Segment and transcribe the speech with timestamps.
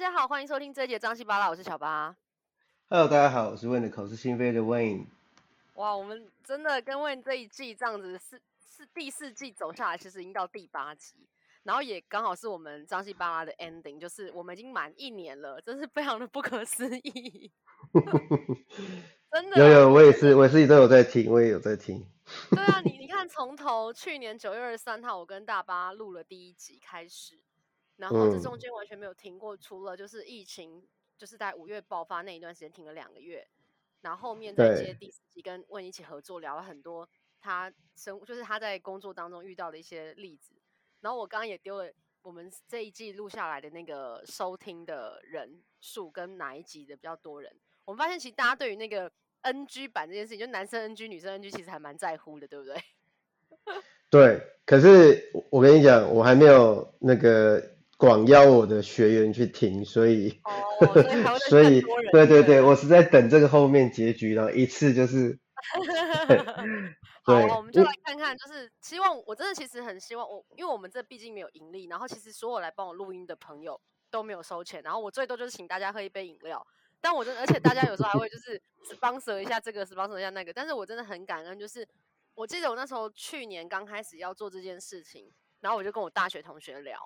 [0.00, 2.16] 家好，欢迎收听这一节张西巴拉，我是小八。
[2.88, 5.04] Hello，大家好，我是 Wayne 的口是心非的 Wayne。
[5.74, 11.16] 哇，我们真的跟 Wayne 这一季这样子是是第四季走下来，其实已经到第八集，
[11.64, 17.52] 然后也刚好是我们张西巴拉的 ending，就是我们已经满一年了，真是非常的不可思议。
[19.30, 22.02] 真的，有有，我也是，我自己都有在听，我也有在听。
[22.52, 27.38] 对啊，你你看，从头去年九月二十三号，我跟大巴录了第一集开始。
[28.00, 30.82] 然后这中间完全没有停过，嗯、除了就是疫情，
[31.18, 33.46] 就是在五月爆发那一段时间停了两个月，
[34.00, 37.06] 然后后面再接第四集跟问一起合作，聊了很多
[37.42, 40.54] 他生就是他在工作当中遇到的一些例子。
[41.02, 52.82] 然后我刚刚也丢了我们这一季录下来的那个收听的人数跟哪一集的比较多人，我们发现其实大家对于那个 NG 版这件事情，就男生 NG 女生 NG 其实还蛮在乎的，对不对？
[54.08, 57.69] 对，可是我跟你讲，我还没有那个。
[58.00, 65.38] 广邀我的学员去听，所以，哦、所以， 对对对，我是在等这个后面结局，然后一次就是，
[66.26, 73.78] 对，好，我们就来看看，就是希望我真的其实很希望我，因为我们这毕竟没有盈利，然后其实所有来帮我录音的朋友
[74.10, 76.66] 都没有收钱，然后我最多就是请大家喝一杯饮料，
[77.02, 78.58] 但我真的，而且大家有时候还会就是
[78.94, 81.86] sponsor 一下这个，sponsor 一下那个，但是我真的很感恩，就是
[82.34, 85.30] 我记得我那时候去年刚开始要做这件事情，
[85.60, 86.98] 然后我就跟我大学同学聊。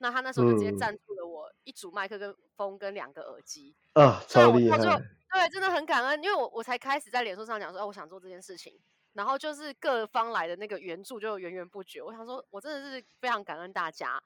[0.00, 4.78] 那他那时候就直接赞助了我一组麦克风跟两个耳机啊，超厉害！
[4.78, 8.72] 对，真的很感恩，因为我我才开始在脸书上讲说，哦，我想做这件事情，
[9.12, 12.02] 然后就是各方来的那个援助就源源不绝。
[12.02, 14.20] 我想说，我真的是非常感恩大家。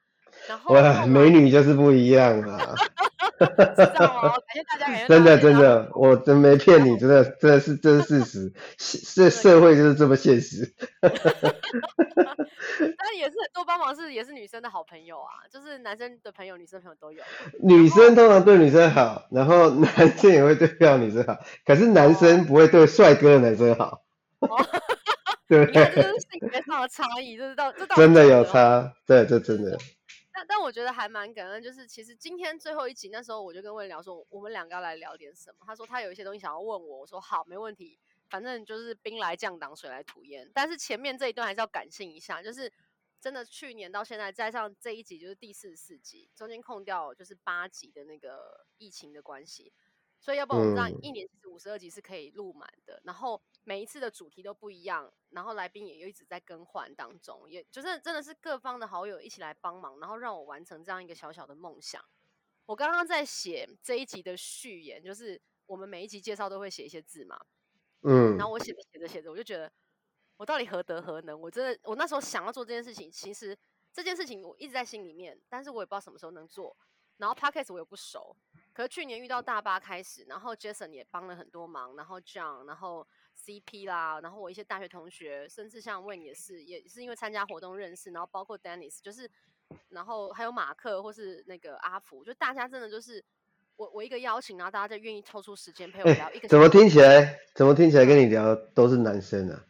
[0.47, 2.73] 然后哇，美女就是不一样啊！
[3.39, 4.33] 知道吗？
[4.47, 5.07] 感谢大家，感谢大家。
[5.07, 10.73] 真的真的，我真没骗你，真的真的是这是事实， 这社会就是这么现实。
[12.97, 17.23] 但也是很多帮忙是也是女生的好朋友啊，就是男生的朋友、女生的朋友都有。
[17.61, 24.01] 女生通常对女生好，然后男生也会对漂亮女生好，可是男生不会对帅哥的男生好。
[25.47, 29.77] 对，这就是性别上的差异，这是到这真的有差，对，这真的。
[30.35, 35.59] 但但我觉得还蛮感恩，就是其实今天最后一集那时候我就跟魏聊说，我们两个要来聊点什么。
[35.65, 37.97] 他说他有一些东西想要问我，我说好，没问题，
[38.29, 40.51] 反正就是兵来将挡，水来土掩。
[40.53, 42.69] 但是前面这一段还是要感性一下，就是
[43.21, 49.71] 真的去年到现在，加上这一集就是第四十四集，中间空掉就是八集的那个疫情的关系。
[50.25, 62.03] 所以要不然我们这样一年其实五十二集是可以录满的，嗯、然后每一次的主题都不一样，然后来宾也又一直在更换当中，也就是真的是各方的好友一起来帮忙，然后让我完成这样一个小小的梦想。
[62.65, 67.39] 我刚刚在写这一集的序言，就是我们每一集介绍都会写一些字嘛，
[68.01, 69.71] 嗯，然后我写着写着写着，我就觉得
[70.37, 71.39] 我到底何德何能？
[71.39, 73.55] 我真的我那时候想要做这件事情，其实
[73.93, 76.75] 这件事情我一直在心里面，但是我也不知道什么时候能做。
[77.17, 78.35] 然后 Podcast 我也不熟。
[78.75, 83.07] 可是去年遇到大巴开始，然后 Jason 也帮了很多忙，然后 John，然后
[83.41, 89.31] CP 啦，然后我一些大学同学，甚至像 Wayne 也是，也是因为参加活动认识，然后包括 Dennis，就是，
[89.87, 93.23] 然后还有马克或是那个阿福，就大家真的就是
[93.77, 96.47] 我我一个邀请，然后大家就愿意抽出时间陪我聊一个。
[96.49, 97.39] 怎么听起来？
[97.55, 99.63] 怎么听起来跟你聊都是男生啊？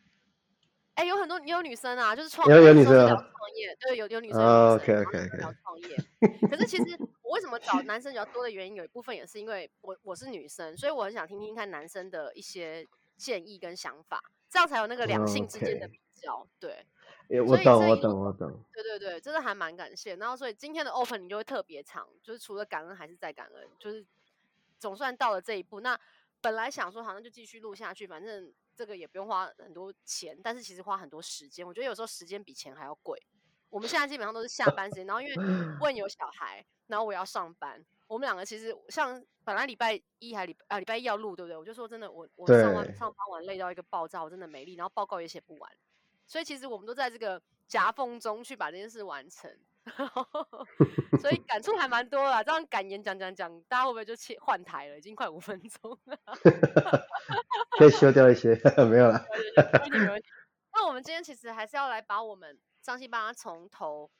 [0.96, 6.50] 哎、欸，有很多也有女生啊，就是创业，有女生啊，创业，对，有有女生，有女生，OK OK OK，聊创业。
[6.50, 12.88] 可是其实我为什么找 男生比较多的原因，有一部分也是因为我我是女生，所以我很想听听看男生的一些
[13.18, 16.42] 建议跟想法，这样才有那个两性之间的比较。
[16.44, 16.48] Okay.
[16.60, 16.86] 对，
[17.30, 18.64] 欸、我懂，我懂，我懂。
[18.74, 20.16] 对对对，真的还蛮感谢。
[20.16, 24.06] 然后所以今天的 open 你就会特别长，就是除了感恩还是再感恩，就是
[24.80, 25.82] 总算到了这一步。
[25.82, 26.00] 那
[26.40, 28.54] 本来想说好像就继续录下去，反正。
[28.78, 31.66] 这个也不用花很多钱，但是其实花很多时间。
[31.66, 33.18] 我觉得有时候时间比钱还要贵。
[33.76, 35.36] 我们现在基本上都是下班时间，然后因为
[35.82, 37.84] 问有小孩，然后我要上班。
[38.08, 41.58] 我们两个其实像本来礼拜一还礼啊礼拜一要录，对不对？
[41.58, 45.70] 我就说真的，我我上完上班完累到一个爆炸，我真的没力，然后报告也写不完。
[46.26, 49.52] 所以其实我们都在这个夹缝中去把这件事完成。
[51.20, 54.98] 所以感触还蛮多啦，这样感言讲讲讲，大家会不会就切换台了？
[54.98, 56.18] 已经快五分钟了，
[57.78, 58.56] 可以修掉一些，
[58.90, 59.26] 没有了。
[60.74, 64.12] 那我们今天其实还是要来把我们张西八拉从头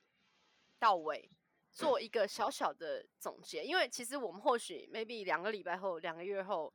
[0.78, 1.30] 到尾
[1.70, 6.74] 做一个小小的总结，因为其实我们或许 maybe 两个礼拜后、两个月后，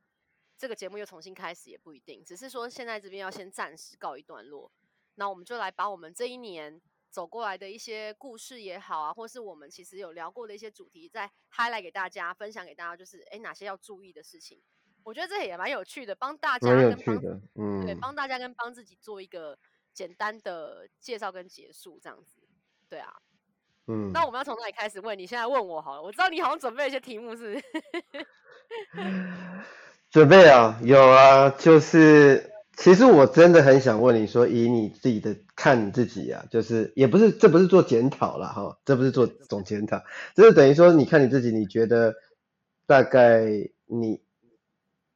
[0.56, 4.72] 这个节目又重新开始也不一定，只是说现在这边要先暂时告一段落。
[5.16, 6.80] 那我们就来把我们这一年。
[7.10, 14.62] 走过来的一些故事也好啊，或是我们其实有聊过的一些主题，再 highlight 给大家，分享给大家，就是哎哪些要注意的事情。
[15.02, 17.16] 我觉得这也蛮有趣的，帮大家跟帮
[17.56, 19.58] 嗯，对，帮大家跟帮自己做一个
[19.94, 22.40] 简单的介绍跟结束，这样子。
[22.88, 23.14] 对啊，
[23.86, 25.18] 嗯，那我们要从哪里开始问？
[25.18, 27.64] 你现在问我好了，我知道你好像准备了一些题目是，是。
[30.10, 40.02] 准备啊，有啊，就是其实我真的很想问你说，以你自己的看你自己啊，就是也不是这不是做检讨了哈，这不是做总检讨，
[40.36, 42.14] 就是等于说你看你自己，你觉得
[42.86, 43.46] 大概
[43.86, 44.20] 你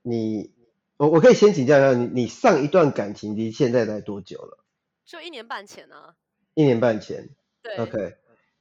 [0.01, 0.51] 你
[0.97, 4.65] 我我可以先请教一下你，你上一段感情离现在才多久了？
[5.07, 6.15] 就一年半前啊。
[6.55, 7.31] 一年半前。
[7.63, 7.77] 对。
[7.77, 8.17] OK，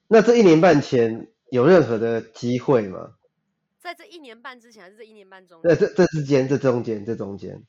[0.07, 3.17] 那这一年半前有任何的机会吗？
[3.79, 5.61] 在这一年半之前，还是这一年半中？
[5.61, 7.61] 在这这之间，这中间，这中间。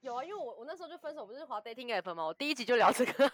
[0.00, 2.24] 有啊，因为我我那时候就分手，不是滑 dating app 吗？
[2.24, 3.12] 我第一集就聊这个。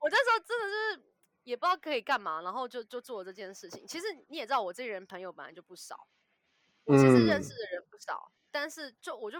[0.00, 1.02] 我那时候真的是
[1.44, 3.86] 也不知道可以干嘛，然后就就做了这件事情。
[3.86, 6.06] 其实你也知道，我这个人朋友本来就不少，
[6.84, 9.38] 我其实认识的人不少，嗯、但是就我就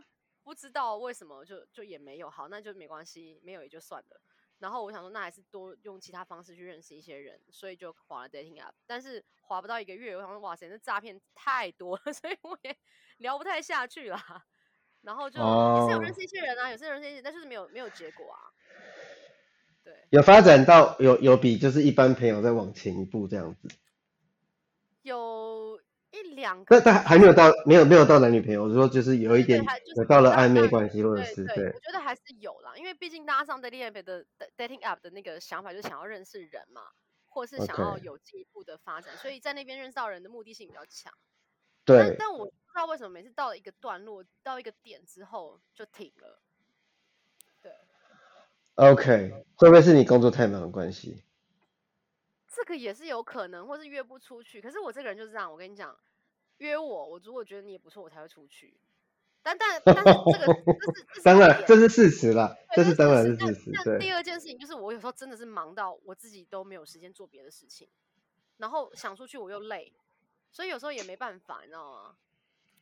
[0.48, 2.30] 不知道为什么就就也没有。
[2.30, 4.20] 好，那就没关系，没有也就算了。
[4.60, 8.72] 然后我想说，那还是多用其他方式去认识一些人，所以就划了 dating app。
[8.86, 12.74] 但是划不到一个月，我想说，哇塞，那诈骗太多了， 所以我也
[13.18, 14.42] 聊不太下去啦。
[15.02, 18.48] 然后就也是有认识一些人啊，哦、有些人认识一些，但就是没有没有结果啊。
[19.84, 23.68] 对，有发展到有有比就是一般朋友再往前一步这样子。
[25.02, 25.47] 有。
[26.38, 29.60] 一两个，但但还没有到，没有没有到男女朋友，我说就是有一点，
[29.96, 34.24] 有到了暧昧关系或者是对，我觉得还是有啦，因为毕竟大家上 dating app 的
[34.56, 36.82] dating app 的那个想法就是想要认识人嘛，
[37.26, 41.12] 或是想要有进一步的发展，所以在那边认识到人的目的性比较强。
[41.84, 46.40] 对，但但我不知道为什么每次到了一个段落，到一个点之后就停了。
[47.60, 47.72] 对
[48.76, 51.24] ，OK，会不会是你工作太忙的关系？
[52.50, 54.60] 这个也是有可能，或是约不出去。
[54.60, 55.96] 可是我这个人就是这样，我跟你讲，
[56.58, 58.74] 约我，我如果觉得你也不错，我才会出去。
[59.42, 60.54] 但但但是这个
[61.14, 63.70] 这是， 当然这是事实啦，这是当然是事实。
[63.84, 63.98] 对。
[63.98, 67.88] 第二件事情就是，我有时候真的是忙到我自己都没有时间做别的事情，
[68.58, 69.92] 然后想出去我又累，
[70.50, 72.16] 所以有时候也没办法，你知道吗？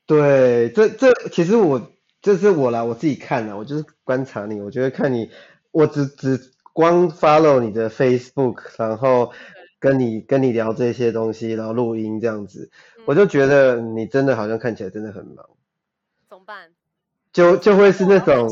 [0.07, 5.31] 对，这这其实我这是我啦，我自己看啦，我就是观察你，我觉得看你，
[5.71, 9.33] 我只只光 follow 你的 Facebook，然后。
[9.87, 15.49] 跟你跟你聊这些东西，然后录音这样子，嗯、我就觉得你真的好像看起来真的很忙。
[16.29, 16.71] 怎么办？
[17.33, 18.51] 就就会是那种，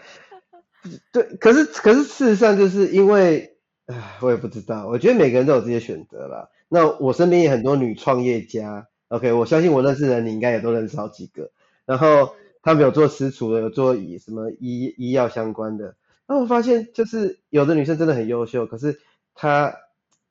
[1.12, 6.50] 对，可是可是事实上就是因为，唉，我也不知道，我觉得每个人都有自己的选择啦。
[6.68, 11.50] 那我身边也很多女创业家，OK，我相信我认识的人，你应该也都认识好几个。
[11.86, 15.94] 然后他们有做私厨的，有做以什么医医药相关的。
[16.26, 19.00] 那我发现就是有的女生真的很优秀，可是
[19.34, 19.74] 她。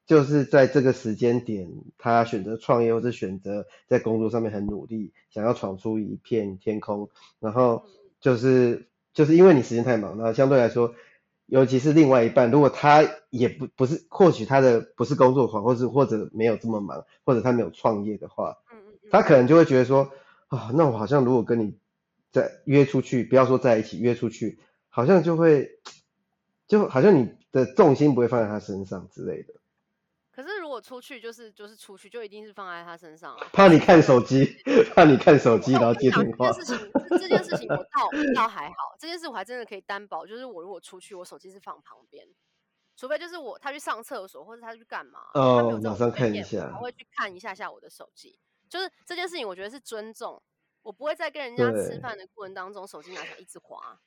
[0.08, 7.10] 就是在这个时间点，他选择创业，或是选择在工作上面很努力，想要闯出一片天空。
[7.42, 7.84] 然后
[8.22, 10.96] 就是就是因为你时间太忙，那相对来说，
[11.46, 18.56] 尤其是另外一半，如果他也不不是，或许他的不是工作狂，或是或者没有这么忙，或者他没有创业的话，
[19.12, 20.10] 他可能就会觉得说，
[20.48, 21.76] 啊，那我好像如果跟你
[22.32, 24.58] 在约出去，不要说在一起，约出去，
[24.88, 25.80] 好像就会，
[26.66, 29.54] 就好像你的重心不会放在他身上之类的。
[30.80, 33.38] 出去就是就是出去，就一定是放在他身上。
[33.54, 34.46] 怕你看手机，
[34.94, 36.52] 怕你看手机然后接电话。
[36.52, 42.28] 这件事情，这件事情我倒 倒还好，这件事我还真的可以担保，就是我如果出去，我手机是放旁边，
[42.96, 48.40] 除非就是我他去上厕所或者他去干嘛，哦，马上看一下，我会去看一下下我的手机。
[48.70, 50.42] 就是这件事情，我觉得是尊重，
[50.82, 54.00] 我不会在跟人家吃饭的过程当中手机拿起来一直滑。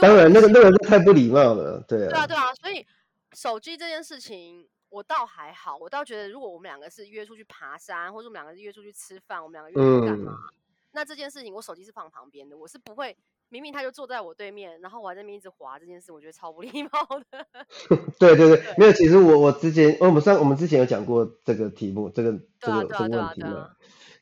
[0.00, 2.10] 当然，那个那个太不礼貌了，对啊。
[2.10, 2.86] 对啊，对啊，所以
[3.32, 4.68] 手机这件事情。
[4.90, 10.32] 我倒还好，我倒觉得，如果我们两个是约出去爬山，或者我们两个是约出去吃饭，我们两个约出去干嘛？
[10.32, 10.54] 嗯、
[10.92, 13.16] 那这件事情，我手机是放旁边的，我是不会，
[13.48, 16.90] 明明他就坐在我对面，然后我还在那边一直滑，这件事我觉得超不礼貌
[17.30, 17.46] 的。
[18.18, 23.70] 对对对，对没有，其实我我之前，我们上我们之前有讲过这个题目，这个这个这个问题嘛。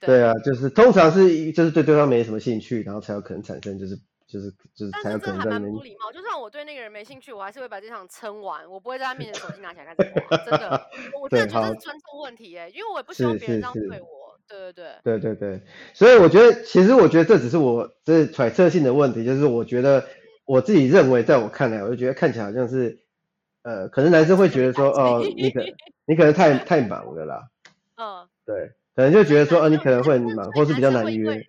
[0.00, 3.98] 对啊，就是通常是就是对对方没什么兴趣，然后才有可能产生就是。
[4.28, 5.72] 就是就是，才有可能在那边。
[5.72, 10.86] 不礼貌，就算我对那个人没兴趣，我还是会把这场撑完，我不会在他面前手机拿起来开始滑，真的，
[11.18, 11.74] 我真的觉得是。
[11.80, 15.60] 尊重问题哎，因为我也不希望别人这样对我，对对对，对对对，
[15.94, 20.04] 所以我觉得，其实我觉得这只是我这是揣测性的问题，就是我觉得
[20.44, 22.98] 我自己认为，在我看来，我就觉得看起来好像是，
[23.62, 25.62] 呃，可能男生会觉得说， 哦，你可
[26.06, 27.48] 你可能太太忙了啦，
[27.96, 31.42] 嗯，对，可能就觉得说，哦，你可能会很忙，或是比较难约。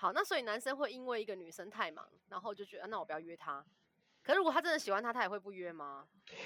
[0.00, 3.62] 好，那所以男生会因为一个女生太忙，然后就觉得那我不要约她。
[4.22, 6.04] 可是如果他真的喜欢她，他也会不约吗？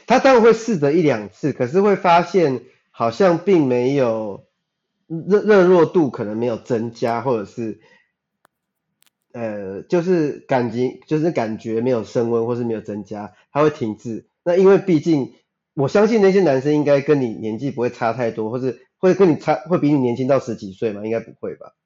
[0.08, 4.48] 他当然会试着一两次，可是会发现好像并没有
[5.06, 7.78] 热热络度，可能没有增加，或者是
[9.30, 14.26] 呃，就是感情就是感觉没有升温，或是没有增加，他会停滞。
[14.42, 15.32] 那因为毕竟
[15.74, 21.04] 我相信那些男生应该跟你年纪不会差太多，或是会跟你差会比你年轻到十几岁吗？
[21.04, 21.76] 应该不会吧？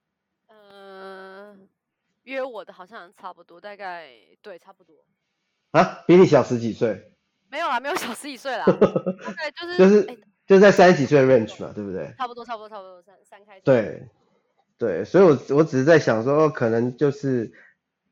[2.28, 4.08] 约我的好像差不多，大概
[4.42, 4.94] 对，差不多。
[5.72, 7.10] 啊，比你小十几岁？
[7.50, 8.64] 没有啦，没有小十几岁啦，
[9.24, 12.14] 大概就是就是、欸、就在三十几岁的 range 嘛，对不对？
[12.16, 13.62] 差不多，差不多，差不多三三开始。
[13.64, 14.06] 对，
[14.76, 17.52] 对，所以我我只是在想说，可能就是。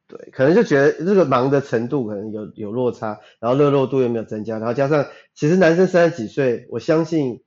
[0.09, 7.43] 对，可能就觉得这个忙的程度可能有有落差，然后热络度又没有增加，然后加上其实男生三十几岁，我相信，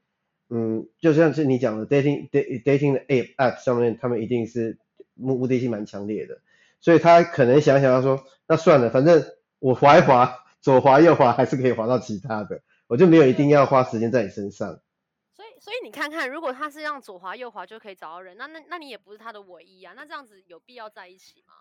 [0.50, 4.78] 嗯，就像是你讲的 dating dating 的 app app 上面，他们一定是
[5.14, 6.42] 目目的性蛮强烈的，
[6.82, 9.26] 所以他可能想想他说，那算了，反正
[9.60, 14.80] 我滑一滑，左滑右滑还是可以滑到其他的，我就没有一定要花时间在你身上。
[15.36, 21.54] 所以所以你看看，如果他是让左滑右滑就可以找到人，那那那你也不是他的唯一啊，那这样子有必要在一起吗？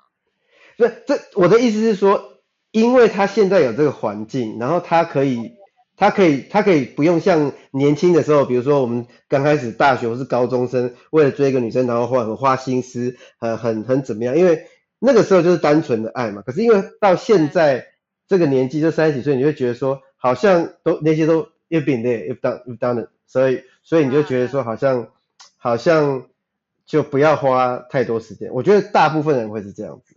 [0.77, 2.41] 不是，这我的意思是说，
[2.73, 5.53] 因为他现在有这个环境，然后他可以，
[5.97, 14.37] 他可以，他可以不用像年轻的时候，比如说我们刚开始大学或是高中生，为了追一个女生，然后花很花心思，很很很怎么样？
[14.37, 14.67] 因为
[14.99, 16.43] 那个时候就是单纯的爱嘛。
[16.43, 17.89] 可是因为到现在
[18.27, 25.13] 这个年纪，就三十几岁，你会觉得说，好像都那些都 you've been there, you've done, you've done it，所以所以你就觉得说，好像
[25.57, 26.29] 好像
[26.87, 28.53] 就不要花太多时间。
[28.53, 30.17] 我觉得大部分人会是这样子。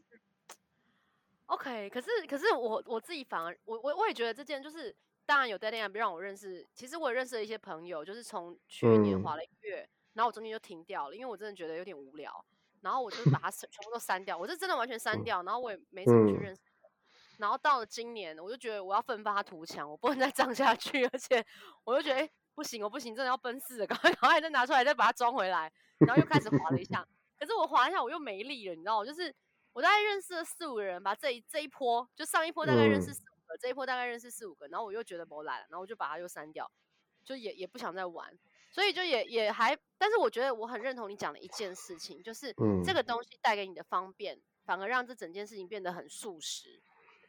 [1.47, 4.95] OK，可是可是我我自己反而我我我也觉得这件就是
[5.25, 12.31] 当然有 dating app 让我认识，其实我也认识了一些朋友，就是从去年滑了一个月，嗯、然后我中间就停掉了，因为我真的觉得有点无聊，
[12.81, 16.89] 然后我就把它 全部都删掉，我是真的完全删掉，然后我也没怎么去认识，嗯、
[17.39, 21.45] 然后到了今年，我就觉得我要奋发图强，我不能再这样下去，而且
[21.83, 27.07] 我就觉得哎不行，我不行，真的要奔四了，赶快赶快再拿出来再把它装回来，然后又开始滑了一下，
[27.39, 29.05] 可是我滑一下我又没力了，你知道吗？
[29.05, 29.33] 就是。
[29.73, 36.69] 我大概认识了四五个人吧，这一这一波就上一波大概认识四五个，嗯、这一波大概认识四五个，然后我又觉得不来了，然后我就把它又删掉，
[37.23, 38.37] 就也也不想再玩，
[38.71, 46.81] 所以就也也还，但是我觉得我很认同你讲的一件事情，就是这个东西带给你的方便，嗯、反而让这整件事情变得很速食。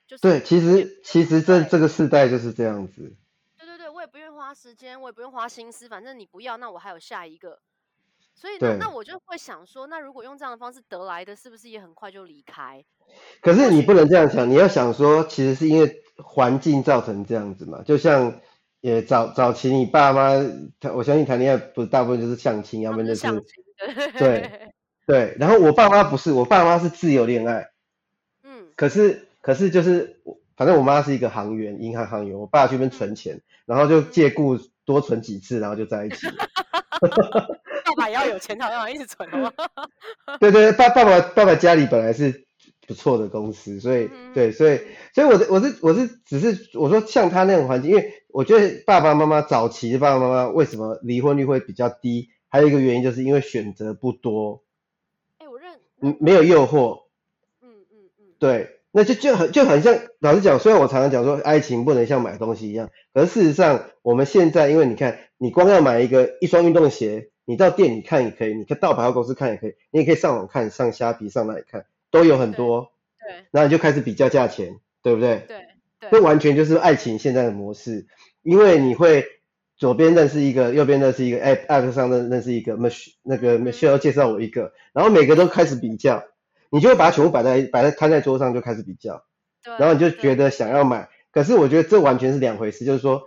[0.07, 3.17] 就是对，其实其实这这个世代就是这样子。
[3.59, 7.61] 对对对，我也不愿意花时间，我也不用花心思，反正你不要，那我还有下一个。
[8.35, 12.85] 所以那那我就会想说，那如果用这样的方式得来的，是不是也很快就离开？
[13.41, 17.83] 可是你不能这样想，你要想说，其实是因为环境造成这样子嘛。
[17.83, 18.41] 就像
[18.83, 20.33] 也早早期你爸妈，
[20.93, 23.45] 我相信谈恋爱不是大部分就是相亲，要不然就是。
[24.19, 24.73] 对
[25.07, 25.37] 对。
[25.39, 27.71] 然后我爸妈不是，我爸妈是自由恋爱。
[28.43, 28.67] 嗯。
[28.77, 30.21] 可是可是就是，
[30.57, 36.35] 反正我妈是一个行员，银行行员，我爸去那边存钱，嗯、然后就借故多存几次，然后就在一起了。
[37.87, 39.53] 爸爸也要有钱，他要一直存的吗？
[40.41, 42.45] 对对，爸爸爸爸爸家里本来是
[42.93, 44.79] 不错的公司，所以、嗯、对，所以
[45.15, 54.63] 所以我是我是我是只是我说像他那种环境，因为我觉得爸爸妈妈早期的爸爸妈妈为什么离婚率会比较低，还有一个原因就是因为选择不多。
[55.39, 55.73] 哎，我认
[56.03, 57.05] 嗯没有诱惑。
[57.63, 58.25] 嗯嗯嗯。
[58.39, 67.31] 对，那就就很就很像老实讲，虽然我常常讲说爱情不能像买东西一样，可是事实上我们现在因为你看，你光要买一个一双运动鞋。
[67.45, 72.93] 你到店里看也可以，你可以到百货公司看也可以，你也可以上网看，上虾皮上哪里看都有很多。
[73.19, 73.33] 对。
[73.33, 75.43] 对然后你就开始比较价钱，对不对？
[75.49, 75.57] 对。
[75.99, 76.11] 对。
[76.13, 78.07] 这完全就是爱情现在的模式，
[78.43, 79.27] 因为你会
[79.77, 86.23] 左边认识一个，右边认识一个，app app 上认认识一个，Mich 那个 Michelle 介绍我一个，然后每个都开始比较，
[86.71, 89.25] 你就会把它全部摆在摆在摊在桌上就开始比较，
[89.65, 89.75] 对。
[89.79, 93.23] 然后你就觉得想要买，可是我觉得这完全是两回事，就是说。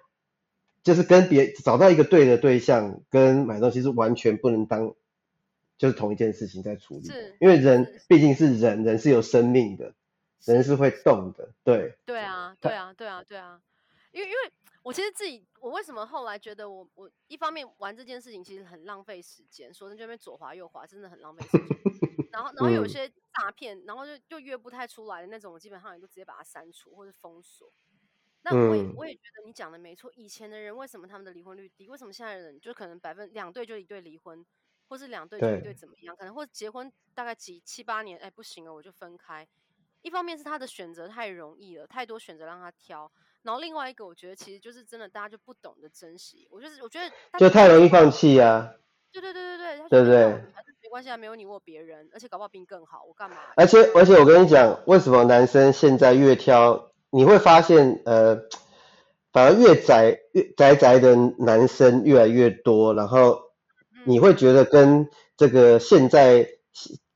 [0.83, 4.93] 就是跟别找到一个对的对象，跟买东西是完全不能当，
[5.77, 7.05] 就是同一件事情在处理。
[7.05, 9.93] 是，因为人毕竟是人，人是有生命的，
[10.45, 11.97] 人是会动的，对。
[12.05, 13.61] 对啊，对啊，对啊，对啊。
[14.11, 14.51] 因为因为
[14.81, 21.67] 我其实自己，我为什么后来觉得我我一方面玩这件事情其实很浪费时间，说在这边左滑右滑真的很浪费时间。
[22.31, 27.71] 然后然后有些诈骗，然后就就约不太出来的那种，我基本上也就直接把它删除或者封锁。
[28.43, 31.89] 那我也我也觉得你讲的没错，以前的人为什么他们的离婚率低？
[31.89, 34.45] 为什么现在的人就可能百分两对就一对离婚，
[34.87, 36.15] 或是两对就一对怎么样？
[36.15, 39.47] 可能或结婚大概几七八年，哎不行了，我就分开。
[40.01, 43.11] 一方面是他的选择太容易了，太多选择让他挑。
[43.41, 46.47] 然后另外一个我觉得其实就是真的大家就不懂得珍惜。
[46.51, 48.73] 我就是我觉得就太容易放弃呀。
[49.11, 50.27] 对对对对对，对不对？
[50.83, 53.37] 没关系啊，没有你我别人，而且搞不好比你更好，我干嘛？
[53.55, 56.91] 而且而且我跟你讲，为什么男生现在越挑？
[57.09, 58.35] 你会发现，呃，
[59.31, 63.44] 反而越宅越宅宅的男生越来越多，然后
[64.05, 66.47] 你会觉得跟这个现在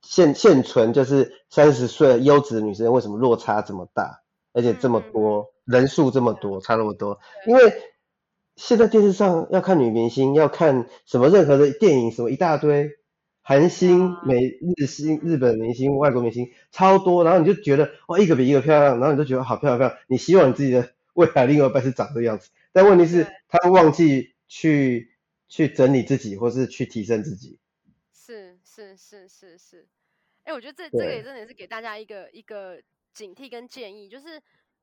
[0.02, 4.20] 现现存就是三十岁优质的女生为什么落差这么大，
[4.52, 7.18] 而且这么多、嗯、人数这么多，差那么多？
[7.46, 7.72] 因为
[8.56, 12.90] 现在电视上要看女明星，要看什么任何的电影，什么一大堆，
[13.40, 14.40] 韩星、美
[14.76, 25.09] 日星、日本明星、外国明星超多，然后你就觉得哇，一个比一个漂亮，然后你就觉得好漂亮漂亮，你希望你自己的未来另外一半是长这个样子，但问题是，他忘记去
[25.50, 27.58] 去整理自己，或是去提升自己。
[28.14, 29.86] 是是是是是，
[30.44, 34.40] 哎、欸，我觉得这这个也真的是给大家一个一个警惕跟建议，就是。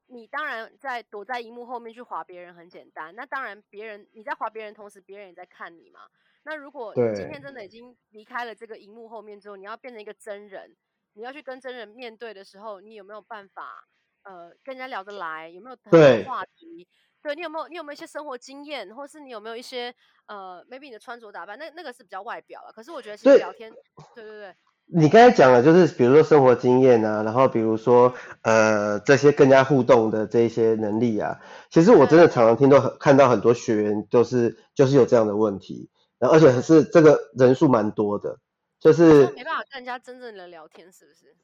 [0.10, 6.00] 你当然在躲在荧幕后面去划别人很简单，那当然别人你在划别人同时，别人也在看你嘛。
[6.44, 10.78] 那如果你今天真的已经离开了这个荧幕后面之后，你要变成一个真人，
[11.12, 13.86] 你要去跟真人面对的时候，你有没有办法
[14.24, 15.50] 呃跟人家聊得来？
[15.50, 16.88] 有没有很多话题？
[17.28, 19.94] 对，你有没有你有没有一些生活经验，或是你有没有一些
[20.28, 21.60] 呃 maybe 你的穿着打扮？
[21.60, 22.72] 那那个是比较外表了。
[22.72, 23.70] 可是我觉得其实聊天，
[24.16, 24.56] 对，对对对。
[24.86, 31.38] 你刚才讲的就是比如说生活经验啊，然后比如说呃这些更加互动的这一些能力啊，
[31.70, 38.40] 其实我真的常常听到很看到很多学员都是就是有这样的问题，然后而且是这个人数蛮多的，
[38.80, 41.36] 就是没办法跟人家真正的聊天，是不是？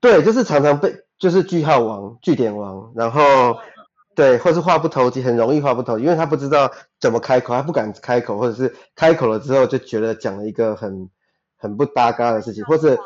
[0.00, 3.56] 对，就是常常被就是句号王、句点王，然后
[4.14, 11.10] 对，或是话不投机，很容易话不投机，因为他不知道怎么开口，他不敢开口，或者是开口了之后就觉得讲了一个很。
[11.56, 12.98] 很不搭嘎的事情，或者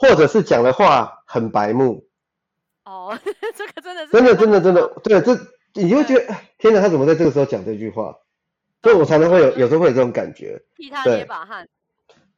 [0.00, 2.04] 或者是讲的话很白目。
[2.84, 3.16] 哦，
[3.54, 5.38] 这个真的是真的真的真的，对，这
[5.74, 8.16] 你就会觉得，天哪，他怎么在这个时候讲这句话？
[8.82, 11.68] 所以我常常会有有时候会有这种感觉， 替他捏把汗。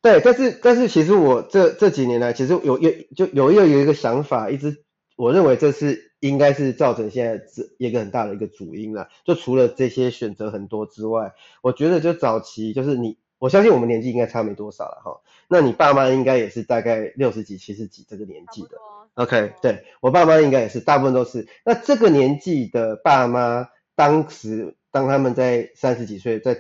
[0.02, 4.84] 对，但是但是其实我这这几年来，其实有有就有一个有一个想法，一直
[5.16, 9.08] 我认为这是应该是造成现在这一个很大的一个主因了。
[9.24, 13.18] 就除了这些选择很多之外，我觉得就早期就是你。
[13.40, 18.78] 我相信我们年纪应该差没多少了哈，那你爸妈应该也是大概六十几、七十几这个年纪的。
[19.14, 21.46] OK，对，我爸妈应该也是，大部分都是。
[21.62, 26.56] 那这个年纪的爸妈，当时当他们在三十几岁，在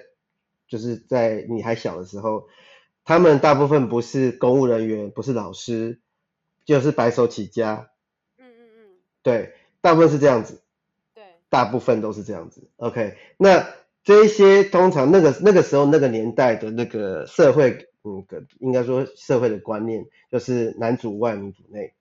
[0.68, 2.48] 就是在你还小的时候，
[3.02, 6.00] 他们大部分不是公务人员，不是老师，
[6.66, 7.88] 就是白手起家。
[8.36, 8.88] 嗯嗯嗯，
[9.22, 10.62] 对，大部分是这样子。
[11.14, 12.68] 对，大部分都是这样子。
[12.78, 13.66] OK，那。
[14.06, 18.22] 这一些通常那个那个时候那个年代的那个社会，嗯，
[18.58, 21.94] 应该说社会的观念就是男主外女主内，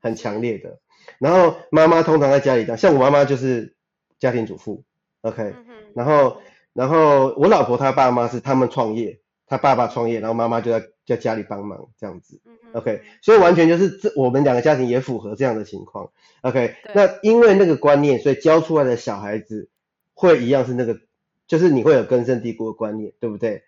[0.00, 0.80] 很强烈的。
[1.20, 3.76] 然后妈妈通常在家里当，像我妈妈就是
[4.18, 4.82] 家庭主妇
[5.20, 5.54] ，OK。
[5.94, 6.38] 然后
[6.72, 12.40] 然后我老婆她爸妈是他们创业，她爸爸创业，然后妈妈就在在家里帮忙这样子
[12.72, 13.02] ，OK。
[13.22, 16.10] 所以完全就是这我们两个家庭也符合这样的情况
[16.42, 16.76] ，OK。
[16.94, 19.68] 那因为那个观念，所以教出来的小孩子
[20.14, 21.00] 会一样是那个。
[21.46, 23.64] 就是你会有根深蒂固的观念，对不对？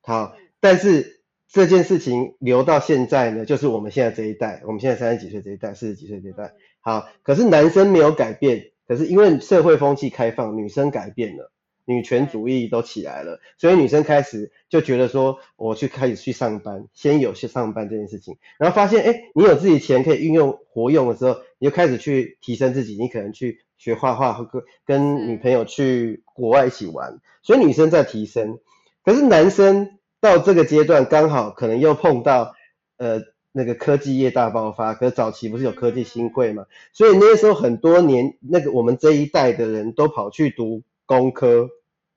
[0.00, 11.52] 好，但是这件事情留到现在呢，就是我们现在这一代，我们现在三十几岁这一代，四十几岁这一代，好，可是男生没有改变，可是因为社会风气开放，女生改变了，
[11.84, 23.60] 女权主义都起来了，所以女生开始就觉得说，我去开始去上班，先有去上班这件事情，然后发现，哎，你有自己钱可以运用活用的时候，你就开始去提升自己，你可能去。
[23.80, 28.58] 学画画和跟跟女朋友去国外一起玩，所以女生在提升，
[29.02, 32.52] 可是男生到这个阶段刚好可能又碰到
[32.98, 41.68] 呃那个科技业大爆发，可是早期不是有科技新贵嘛，所以那时候很多年那个我们这一代的人都跑去读工科，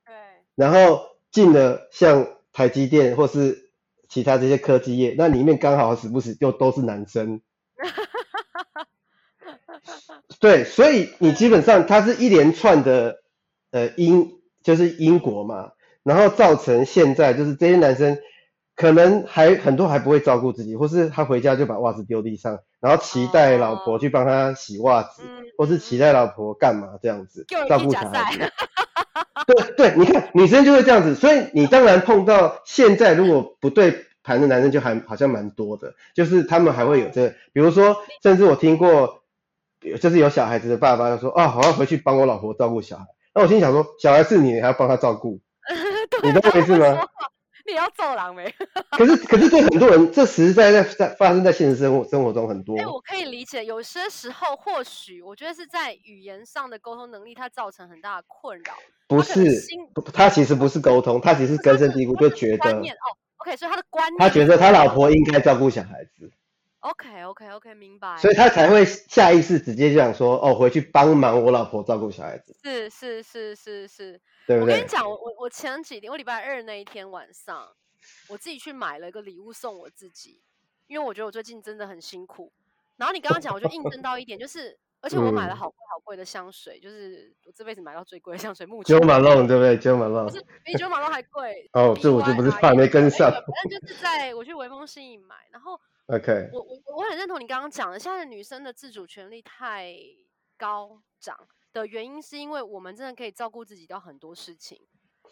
[0.06, 0.14] 对，
[0.54, 1.02] 然后
[1.32, 3.72] 进了像台积电或是
[4.08, 7.42] 其他这些科技业，那里面刚好时不时又都是男生。
[10.40, 13.24] 对，所以你基本上它是一连串的
[13.72, 15.72] 呃因，就是因果嘛，
[16.04, 18.20] 然后造成现在就是这些男生
[18.76, 28.52] 可能还很多还不会照顾自己，或是他回家就把袜子丢地上，然后期待老婆去帮他洗袜子，哦、或是期待老婆干嘛这样子，照顾小孩子。
[29.48, 39.20] 对对，你看女生就会这样子，所以你当然碰到现在如果不对盘的男生就还好像蛮多的，就是他们还会有这个，比如说甚至我听过。
[40.02, 43.04] 就是有小孩子的爸爸就说啊，我要回去帮我老婆照顾小孩。
[43.36, 45.42] 那我心想说，小孩是你，你还要帮他照顾，
[46.24, 47.06] 你懂我意思吗？
[47.66, 48.54] 你要揍狼没？
[48.92, 52.78] 可是可是对很多人，这实在在在发生在现实生活生活中很多。
[52.78, 58.74] 哎，我可以理解，有些时候或许我觉得是在语言上的沟通能力，它造成很大的困扰。
[59.08, 59.46] 不是，
[60.14, 62.72] 他其实不是沟通，他其实根深蒂固就觉得。
[62.72, 62.82] 哦
[63.38, 66.32] ，OK，所以他的观念，他觉得他老婆应该照顾小孩子。
[66.84, 68.18] OK OK OK，明白。
[68.18, 72.54] 所以他才会下意识直接就想说，哦，回去帮忙我老婆照顾小孩子。
[72.62, 74.74] 是是是是是，对不对？
[74.74, 77.70] 我跟你讲，我我前几天，我礼拜二那一天晚上，
[78.28, 80.42] 我自己去买了一个礼物送我自己，
[80.88, 82.52] 因为我觉得我最近真的很辛苦。
[82.98, 88.94] 然后你刚刚讲，我就印证到一点，就是而且我买了好贵好贵的香水，嗯、就是我这辈子买到最贵的香水，目前。
[88.94, 91.70] Jo Malone 对不对？Jo Malone 不是比 Jo Malone 还贵。
[91.72, 93.32] 哦，这我就不是怕没跟上。
[93.32, 99.96] 反正就是在我去微风信义买，然后 OK，我我我很认同你刚刚讲的，现在的女生的自主权利太
[100.58, 104.80] 高涨的原因，是因为我们真的可以照顾自己到很多事情。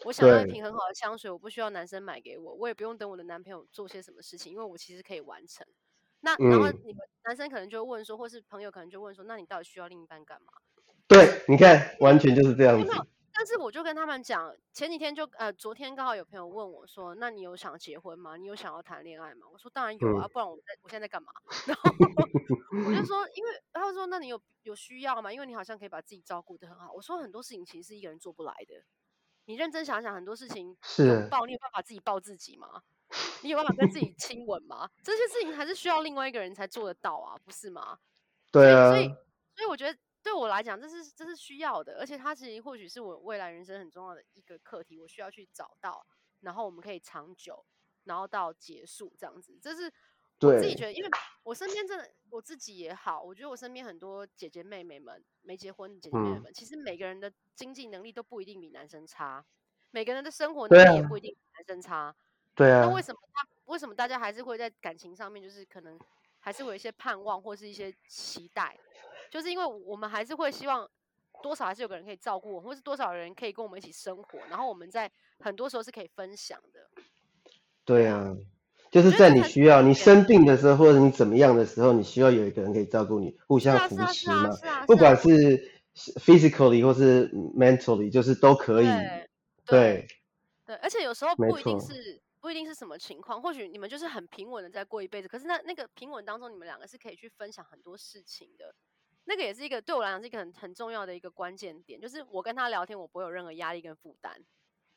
[0.05, 5.67] 我想要一瓶很好的香水，我不需要男生买给我，我也不用等我的男朋友做些什么事情，因为我其实可以完成。
[6.21, 10.53] 那然后你们男生可能就会问说，或是朋友可能就问说，那你到底需要另一半干嘛？
[11.07, 12.91] 对，你看，完全就是这样子。
[13.33, 18.35] 但是我就跟他们讲，前几天就呃，昨天刚好有朋友问我说，那你有想结婚吗？
[18.37, 19.47] 你有想要谈恋爱吗？
[19.51, 21.31] 我说当然有啊，不然我在我现在在干嘛？
[21.67, 21.91] 然后
[22.87, 25.31] 我就说，因为他们说，那你有有需要吗？
[25.31, 26.91] 因为你好像可以把自己照顾的很好。
[26.91, 28.83] 我说很多事情其实是一个人做不来的。
[29.45, 32.83] 你认真想想，很多事情是抱，你有办法自己抱自己吗？
[33.41, 34.89] 你有办法跟自己亲吻吗？
[35.03, 37.97] 这些事情还是需要另外一个人才做得到啊，不是吗？
[38.51, 38.89] 对啊。
[38.91, 39.07] 所以，
[39.55, 46.05] 所以我觉得对我来讲，这是这是需要的，而且它其实或许是我未来人生很重要的一个课题，我需要去找到，
[46.41, 47.65] 然后我们可以长久，
[48.03, 49.57] 然后到结束这样子。
[49.61, 49.91] 这是
[50.41, 51.09] 我自己觉得，因为
[51.43, 59.43] 我身边真的我自己也好，我觉得我身边很多姐姐妹妹们没结婚的姐姐妹妹们，其实每个人的经济能力都不一定比男生差，
[59.91, 62.15] 每个人的生活能力也不一定比男生差。
[62.55, 62.71] 对。
[62.71, 65.99] 啊，那为什么他为什么大家还是会在感情上面，就是可能
[66.39, 68.77] 还是会有一些盼望或是一些期待，
[69.31, 70.87] 就是因为我们还是会希望
[71.41, 76.87] 多少还是有个人可以照顾我们，或是多少人可以跟我们一起生活，然后我们在很多时候是可以分享的。
[77.85, 78.35] 对啊，
[78.91, 84.49] 就是在你需要你生病的时候，或者你怎么样的时候，你需要有一个人可以照顾你，互相扶持嘛，
[84.85, 88.85] 不管是 physically 或是 mentally，就是都可以。
[88.85, 89.29] 对
[89.65, 90.07] 对，
[90.65, 92.21] 对，而且有时候不一定是。
[92.41, 95.27] 不一定是什么情况，或许你们就是很平稳的在过一辈子。
[95.27, 98.73] 可是那那个平稳当中，你们两个是可以去分享很多事情的。
[99.25, 104.31] 那个也是一个对我来讲是一个很很重要的一个关键点，就是我跟他聊天，我不会有任何压力跟负担，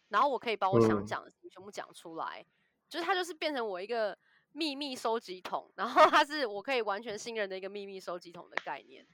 [0.08, 2.46] 然后我可以把我想讲的事情全部讲出来，嗯、
[2.88, 4.16] 就是他就是变成我一个
[4.52, 9.04] 秘密收集桶，然后他是我可以完全信任的一个秘密收集桶的概念。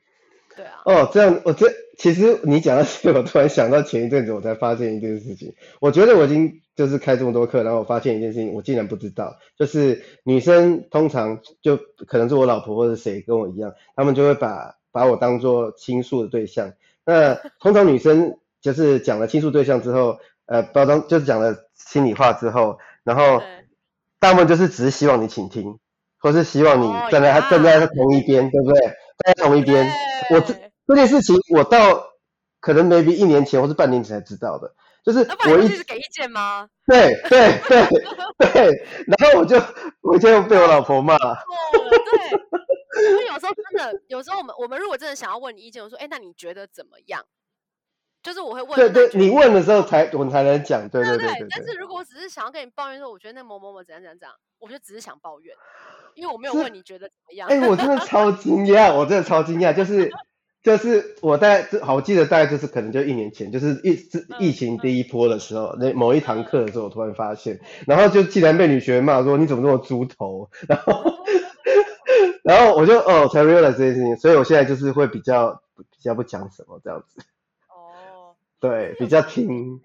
[0.56, 0.82] 对啊。
[0.84, 6.62] 哦，这样我这其实你讲到这个，我突然想到前一阵子我才发现一件事情，我觉得我已经。
[6.76, 16.72] 就是开这么多课，然后我发现一件事情，我竟然不知道，就是女生通常就可能是我老婆或者谁跟我一样，她们就会把把我当做倾诉的对象。
[17.04, 23.42] 那通常女生就是讲了倾诉对象之后，呃，包装就是讲了心里话之后，然后
[24.18, 25.78] 大部分就是只是希望你倾听，
[26.18, 28.80] 或是希望你站在她站在她同一边，对不对？
[28.80, 29.90] 站在同一边。
[30.30, 30.54] 我这
[30.86, 31.78] 这件事情，我到
[32.60, 34.74] 可能 maybe 一年前或是半年前才知道的。
[35.02, 36.68] 就是我一直给意见吗？
[36.86, 37.86] 对对对
[38.52, 38.64] 对，
[39.08, 39.58] 然后我就
[40.02, 41.16] 我就被我老婆骂。
[41.16, 41.38] 了，
[41.72, 42.69] 对。
[43.10, 47.24] 因为有时候真的，有时候我们我们如果真的想要问你意见，我说，哎，那你觉得怎么样？
[48.22, 48.74] 就是我会问。
[48.76, 50.88] 对对，你问的时候才我才能讲。
[50.88, 51.46] 对对对对。
[51.50, 55.54] 但是如果我只是想要跟你抱怨说，我觉得那某某某怎样怎样怎样，我就只是想抱怨，
[56.14, 57.48] 因为我没有问你觉得怎么样。
[57.48, 60.10] 哎，我真的超惊讶，我真的超惊讶，就是。
[60.62, 63.96] 就是我大概好，我记得大概就是可能就一年前，就是疫
[64.38, 70.92] 疫情第一波的时候，那某一堂课的时候，我突然发现，然后就竟然被女学员骂说你怎么这么猪头，然后
[72.44, 77.22] 然后我就哦才 realize 这件事情，所以我现在就是会比较比较不讲什么这样子。
[77.68, 79.80] 哦， 对，比较听。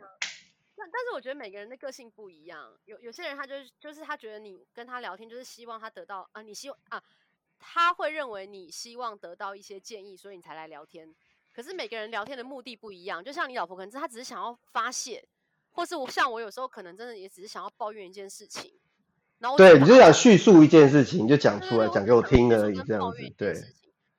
[0.78, 7.02] 但但是我觉得每个人的个性不一样，有有些人他就是就是他觉得你跟他聊天就是希望他得到啊，你希望啊。
[7.58, 11.15] 他会认为你希望得到一些建议，所以你才来聊天。
[11.54, 15.26] 可是每个人聊天的目的不一样，就像你老婆可能是他只是想要发泄，
[15.71, 18.74] 或是我像我有时候可能真的也只是想要抱怨一件事情。
[19.39, 23.17] 然后对，你就想叙述一件事情，就讲出来讲给我听而已，这样子。
[23.38, 23.54] 对，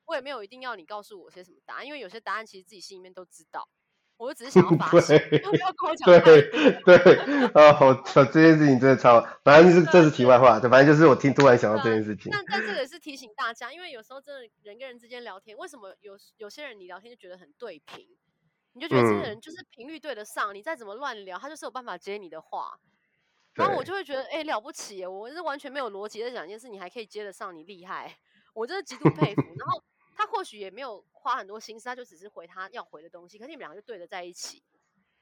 [0.05, 3.69] 我也没有一定要你告诉我些什么答案，因为有些答案其实自己心里面都知道。
[4.19, 6.25] 我就只是想要发泄， 不要跟我讲。
[6.25, 6.41] 对
[6.87, 7.17] 对，
[7.49, 12.33] 啊， 我操，这件事情真的超，反正就是这是题外话，对，反正就是我听突然想到这件事情。
[12.33, 18.07] 但但这个也是提醒大家，因为有时候真的人跟人之间聊天，为什么有有些人你聊天就觉得很对频，
[18.73, 22.79] 你就觉得这个人就是频率对得上，你再怎么乱聊，他就是有办法接你的话。
[23.57, 28.17] 然后我就会觉得，哎，了不起，我是完全没有逻辑在讲一件事，你还可以接得上，你厉害，
[28.55, 29.43] 我真的极度佩服。
[29.43, 29.83] 然后。
[30.19, 34.63] 他或许也没有花很多心思，他就只是回他要回的东西，可是你们两个就对得在一起，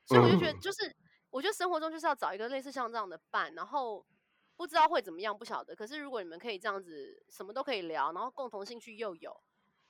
[0.06, 0.94] 所以我就觉得，就是
[1.30, 4.06] 我觉得生活中就是要找一个类似像这样的伴，然后
[4.54, 5.74] 不知道会怎么样，不晓得。
[5.74, 9.36] 可是如果你们可以这样子，什么都可以聊，然后共同兴趣又有，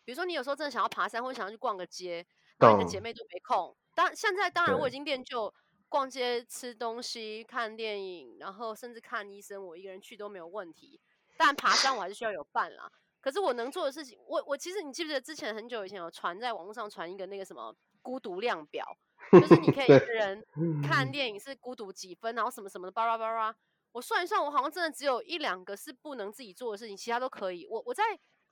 [0.06, 2.26] 比如说你有时候真的想要爬山，或者想要去逛个街，
[2.56, 3.76] 然后你的姐妹都没空。
[3.94, 5.52] 当现在当然我已经练就
[5.88, 11.00] 逛街、吃东西、看电影，然后甚至看医生，我一个人去都没有问题。
[11.36, 12.90] 但爬山我还是需要有伴啦。
[13.20, 18.84] 可是我能做的事情，我我其实你记不记得之前很久以前有传在网络上传一个那个什么孤独量表，
[19.32, 20.44] 就是你可以一个人
[20.82, 23.54] 看电影是孤独几分，然后什么什么的巴拉巴拉。
[23.92, 27.66] 我算一算，我好像真的只有一两个是不能自己做的事情，其他都可以。
[27.70, 28.02] 我我在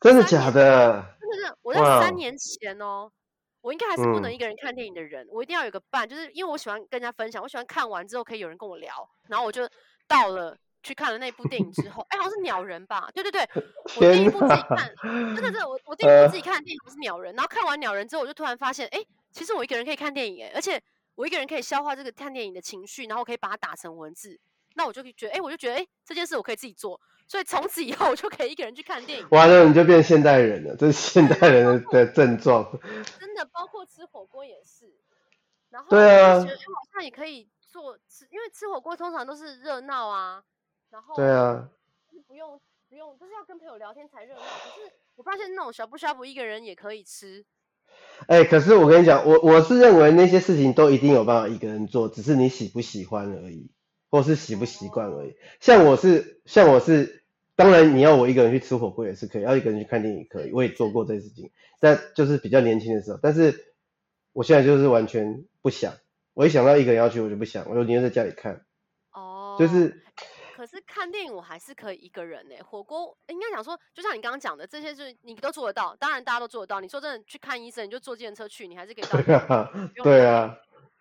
[0.00, 1.04] 真的假的？
[1.20, 3.12] 真的是我在三年前哦。
[3.62, 8.92] 我应该还是不能一个人看电影的人，嗯、我一定要有个伴，就是因为我喜欢跟人家分享，我喜欢看完之后可以有人跟我聊，
[9.28, 9.66] 然后我就
[10.06, 13.08] 到了去看了那部电影之后，哎、欸，好像是鸟人吧？
[13.14, 13.48] 对对对，
[13.96, 20.82] 我第一部自己看，真的真的，我我第一部自己看的电影不是鸟人，然后看完鸟人之后，我就突然发现，哎、欸，其实我一个人可以看电影，哎，而且
[21.14, 24.40] 我一个人可以消化这个看电影的情绪，然后我可以把它打成文字，
[24.74, 27.00] 那我就觉得，哎、欸，我就觉得，哎、欸，这件事我可以自己做。
[27.28, 29.26] 所以从此以后，我就可以一个人去看电影。
[29.30, 32.70] 完了，你就变现代人了，这是现代人的 症状。
[33.18, 34.92] 真的，包括吃火锅也是。
[35.70, 36.44] 然后对啊，好
[36.92, 40.42] 像也可以做吃，因为吃火锅通常都是热闹啊。
[40.90, 41.70] 然后对啊，
[42.26, 44.40] 不用不用，就是要跟朋友聊天才热闹。
[44.40, 47.42] 可是我发现那种小不小不一个人也可以吃。
[48.26, 53.70] 哎、欸，可是我跟你讲，我我是认为那些事情都一定有办法一个人做，只是你喜不喜欢而已。
[54.12, 55.34] 或是习不习惯而已。
[55.58, 57.24] 像我是，像我是，
[57.56, 61.50] 当然你要我一个人去吃火锅也是可以，要一个人去看电影可以，我也做过这些事情。
[61.80, 63.72] 但就是比较年轻的时候，但是
[64.34, 65.94] 我现在就是完全不想。
[66.34, 68.66] 我一想到一个人要去，我就不想，我就宁愿在家里看。
[69.12, 70.02] 哦，就是。
[70.54, 72.54] 可是看电影我还是可以一个人呢。
[72.64, 75.96] 火锅应该讲说，就像你刚刚讲的，这些就是你都做得到。
[75.96, 76.80] 当然大家都做得到。
[76.80, 79.18] 你说真的去看医生，你就坐计程车去，你还是可以到。
[79.24, 79.70] 对啊，
[80.04, 80.56] 对啊。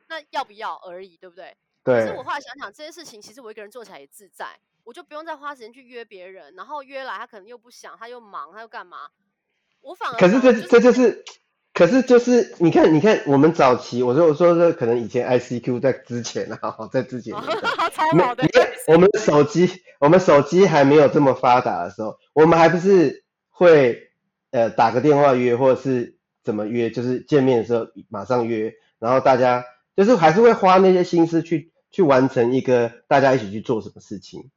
[0.10, 1.56] 那要不要而已，对不对？
[1.84, 8.98] 对，可是我后来想想，这些事情其实我一个人做起来也自在，我就不用再花时间去约别人，然后约来他可能又不想，他又忙，他又干嘛？
[9.82, 11.24] 我反而、就是、可是这这就是，
[11.74, 17.34] 可是就是你看，你看我们早期，我说我说这可能以前 ICQ 在之前啊， 在之前，
[17.92, 18.48] 超好的。
[18.86, 19.68] 我们手机
[20.00, 24.12] 我们手机还没有这么发达的时候，我们还不是会
[24.52, 29.64] 呃打个电话约，或者是怎么约，就是见面的时候马上约，然后大家
[29.96, 31.71] 就是还是会花那些心思去。
[31.92, 34.50] 去完成一个大家一起去做什么事情，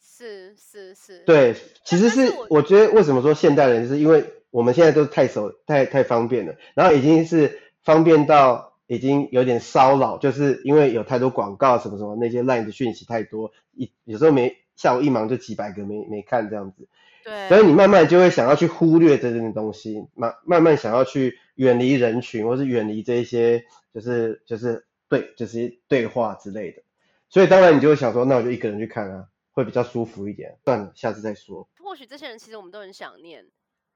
[0.00, 16.88] 是是是，对，其实是我觉得为什么说现代人，是因为我们现在都太熟太太方便了，然后已经是方便到已经有点骚扰，就是因为有太多广告什么什么那些 LINE 的讯息太多，一有时候没下午一忙就几百个没没看这样子，
[17.22, 24.87] 对，所以你慢慢就会想要去忽略这件东西，慢慢慢想要去远离人群，或是远离这一些就是就是。
[25.08, 26.82] 对，就是对话之类的，
[27.30, 30.58] 所以当然你就会想说，那我就一个人去看啊，会比较舒服一点。
[30.64, 31.66] 算了，下次再说。
[31.78, 33.50] 或许这些人其实我们都很想念，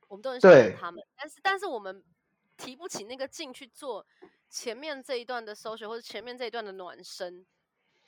[0.09, 2.03] 我们都很想念他们，但是但是我们
[2.57, 4.07] 提不起那个劲去做
[4.49, 7.45] 前面这一段的 social 或者前面这一段的暖身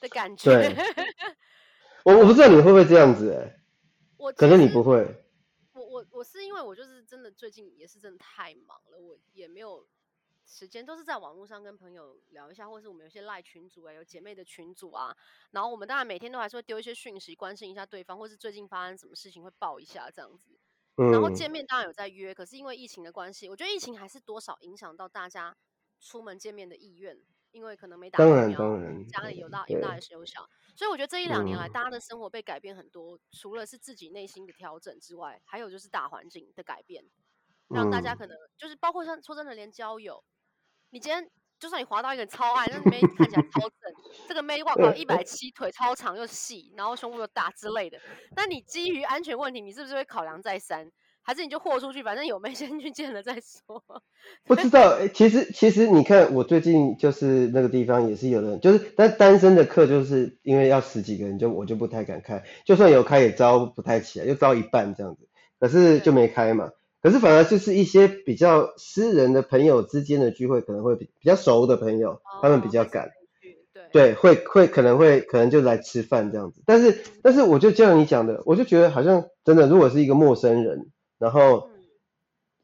[0.00, 0.50] 的感觉。
[0.50, 0.74] 对，
[2.04, 3.60] 我我不知道你会不会这样子哎、欸，
[4.16, 5.06] 我可能你不会。
[5.74, 9.86] 我我我是因为我就是真的最近也是真的太忙了，我也没有。
[10.46, 15.16] 时间都是在网络上跟朋友聊一下，或是我们有些赖群组啊，有姐妹的群组啊，
[15.50, 20.58] 然后我们当然每天都还是会丢一些讯息，关心一下对方，或是最近发生什么事情会报一下这样子。
[20.96, 21.10] 嗯。
[21.10, 25.56] 然后见面当然有在约，可是因为疫情的关系，我觉得疫情还是多少影响到大家
[25.98, 27.18] 出门见面的意愿，
[27.50, 28.78] 因为可能没打疫苗，
[29.08, 37.04] 家里有大有大有小，所以我觉得这一两年来，大家的生活被改变很多，除了是自己内心的调整之外，还有就是大环境的改变，
[37.68, 40.22] 让大家可能就是包括像说真的，连交友。
[40.94, 41.28] 你今天
[41.58, 43.92] 就算你滑到一个超爱，那妹看起来超 正，
[44.28, 47.98] 这个妹哇靠一百七，腿超长又细，然后胸部又大之类的，
[48.36, 50.88] 那你基于安全问题，你是不是会考量再三？
[51.20, 53.82] 还是你就豁出去，反正有妹先去见了再说？
[54.44, 65.28] 不知道， 其实其实你看，我最近就是那个地方也是有人，就是但单身的课，就是因为要十几个人，就我就不太敢开，就算有开也招不太起来，就招一半这样子，
[65.58, 66.70] 可是就没开嘛。
[67.04, 73.10] 可是反而就是一些比较私人的朋友之间的聚会，可能会比比较熟的朋友，哦、他们比较敢，
[73.42, 73.54] 对，
[73.92, 76.62] 对，会会可能会可能就来吃饭这样子。
[76.64, 81.68] 但是但是我就像你讲的，我就觉得好像真的，如果是一个陌生人，然后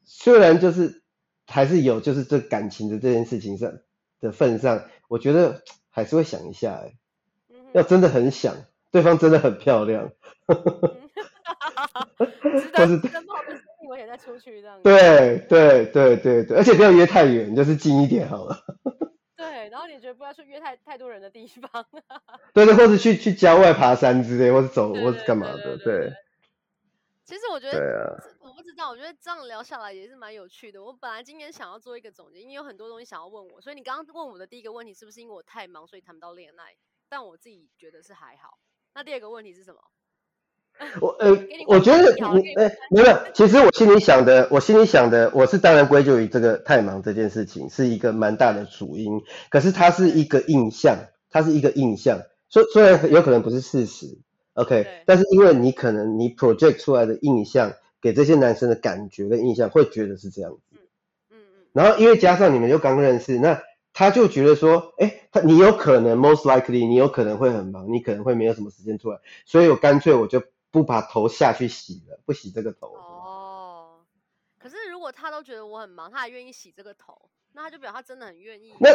[0.03, 1.03] 虽然就是
[1.45, 3.71] 还是有就是这感情的这件事情上
[4.19, 6.95] 的份上，我觉得还是会想一下，哎，
[7.73, 8.55] 要真的很想，
[8.91, 10.09] 对方真的很漂亮，
[10.47, 10.89] 哈哈
[11.93, 12.07] 哈，
[12.73, 12.99] 或是。
[13.03, 13.50] 我
[14.01, 14.83] 也在出去这样子。
[14.83, 18.57] 对对对对对，而且不要约太远，就是近一点好了。
[19.37, 21.85] 对，然后你觉得不要去约太太多人的地方。
[22.53, 26.11] 对对，或者去去郊外爬山之类，或者走，或者干嘛的，对。
[27.23, 30.83] 其实我觉得，对啊，我不知道，我觉得这样聊下来也是蛮有趣的。
[30.83, 36.75] 我本来今天想要做一个总结，因为有很多东西想要问我，所以你刚刚问我的第一个问题是不是因为我太忙，所以谈不到恋爱？
[37.07, 38.57] 但我自己觉得是还好。
[38.93, 39.79] 那第二个问题是什么？
[40.99, 50.97] 我呃， 我觉得你呃没有，其实我心里想的，我心里想的，我是当然归咎于这个太忙这件事情是一个蛮大的主因，可是它是一个印象，
[51.29, 54.17] 它是一个印象，虽虽然有可能不是事实
[54.53, 60.77] ，OK，但是因为你可能你 project 出来的印象给这些男生的感觉跟印象会觉得是这样子，嗯
[61.29, 63.61] 嗯嗯，然后因为加上你们又刚认识，那
[63.93, 70.41] 他就觉得说，哎，他你有可能 most likely 你有可能会很忙，你可能会没有什么时间出来，所以我干脆我就。
[70.71, 72.87] 不把头下去洗了，不洗这个头。
[72.87, 73.99] 哦，
[74.57, 78.73] 可是如果他都觉得我很忙，他还愿意洗这个头，那他就表示他真的很愿意。
[78.79, 78.89] 那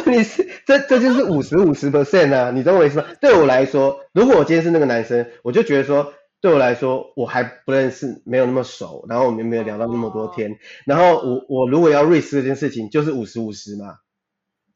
[0.00, 3.06] 问题是，这这就是五十五十 percent 啊，你懂我意思吗？
[3.20, 10.56] 对我来说，如果我今天是那个男生，我就觉得说，对我来说，我还不认识，没有那么熟，然后我们没有聊到那么多天，哦、
[10.86, 13.98] 然后我我如果要 risk 这件事情，就是五十五十嘛，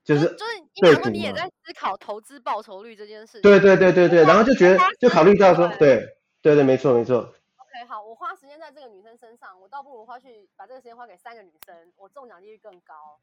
[0.05, 0.35] 就是就是，
[0.75, 3.43] 因为你也在思考投资报酬率这件事情。
[3.43, 6.07] 对对对对对，然后就觉得就考虑到说，对。
[6.45, 7.21] 对对，没错没错。
[7.57, 13.19] OK，好，我花时间在这个女生身上，我倒不如花去把这个时间花给三个女生，我中奖几率更高。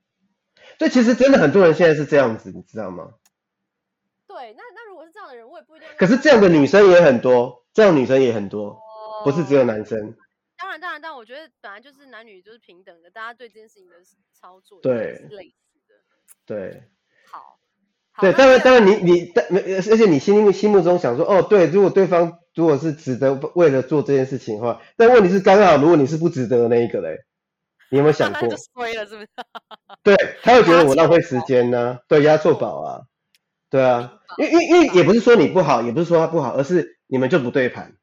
[0.79, 3.13] 对，其实真的很多人现在是这样子，你知道吗？
[4.25, 5.87] 对，那那如果是这样的人，我也不一定。
[5.99, 10.17] 可是这样的女生也很多，这样女生也很多，哦、不是只有男生。
[10.57, 13.97] 当然当然，但我觉得本来就是男女就是平等的，大家对这件事情的
[14.33, 15.93] 操作对类似的。
[16.43, 16.89] 对。
[17.27, 17.59] 好。
[18.19, 22.39] 对，当然当然，你你但而且你心心目中想说，哦，对，如果对方。
[22.53, 27.15] 如果是值得为了做这件事情的话，但问题是刚好，如果你是不值得的那一个嘞，
[27.89, 28.41] 你有没有想 过？
[28.41, 29.27] 衰了是不是？
[30.03, 33.01] 对，他会觉得我浪费时间呢、啊，对，押错宝啊，
[33.69, 37.93] 对啊，因为因为因为也不是说你不好，也不是说他不好，而是你们就不对盘，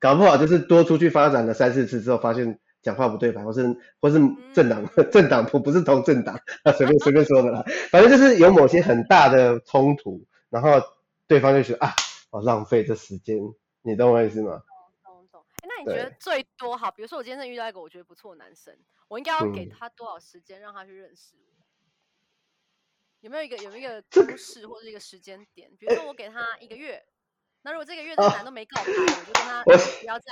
[0.00, 4.18] 搞不好就是多出去发展了三四次之后，发现讲话不对盘，或是或是
[4.54, 10.80] 政党、嗯、政党 不不是同政党啊，随便随便 说的啦，反正就是有某些很大的冲突，然后
[11.26, 11.94] 对方就觉得啊，
[12.30, 13.38] 我浪费这时间。
[13.82, 14.62] 你懂我意思吗？
[15.04, 15.44] 懂懂懂。
[15.62, 16.90] 哎，那你觉得最多好？
[16.90, 18.76] 比如说我今天遇到一个我觉得不错的男生，
[19.08, 21.54] 我应该要给他多少时间让他去认识我？
[21.54, 21.64] 嗯、
[23.20, 25.70] 有没有一个有没有一个公式或者一个时间点？
[25.78, 27.02] 比如说我给他一个月，
[27.62, 30.26] 那如果这个月这个男都没告白，啊、我就跟他不要再。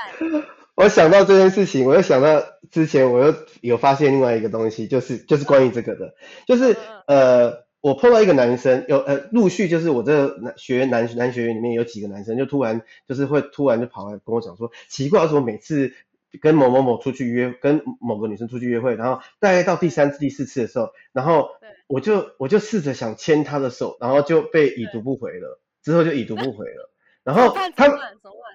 [0.77, 6.15] 我想到这件事情，我又想到之前我又有发现另外一个东西，就是就是关于这个的，
[6.47, 6.73] 就是、
[7.07, 7.67] 嗯、呃。
[7.83, 15.93] 我碰到一个男生，有呃陆续就是我这个男学男男学员里面有几个男生，就突然就是会突然就跑来跟我讲说，奇怪为什么每次
[16.41, 21.51] 跟某某某出去约，跟某个女生出去约会，然后大概到第三次第四次的时候，然后
[21.87, 26.91] 我就我就试着想牵他的手，然后就被已读不回了，之后就已读不回了。
[27.27, 27.89] 然后他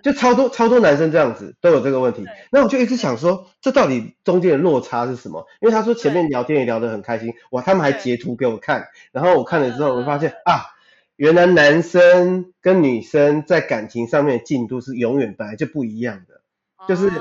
[0.02, 5.46] 就超多超多男生这样子都有这个问题，那我就一直想说，这到底中间的落差是什么？
[5.60, 10.72] 因为他说前面聊天也聊得很开心，哇，他们还截图给我看，然后我看了之后，我发现啊，
[11.18, 16.40] 原来男生跟女生在感情上面的进度是永远本来就不一样的，
[16.88, 17.12] 就是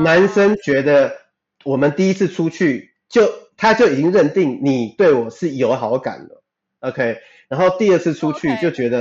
[0.00, 1.16] 男生觉得
[1.64, 6.42] 我们第一次出去就他就已经认定你对我是有好感了
[6.80, 7.16] ，OK，
[7.48, 9.00] 然后第二次出去就觉得。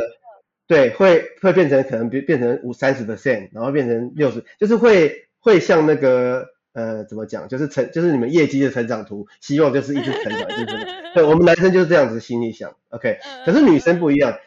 [0.70, 11.14] 对，会会变成可能变变成五三十 percent，然后变成六十，就是会会像那个呃怎么讲，就是成就是你们业绩的成长图，希望就是一直成长，一直成长。
[11.16, 13.18] 对，我们男生就是这样子心里想，OK。
[13.48, 14.38] 可是女生不一样，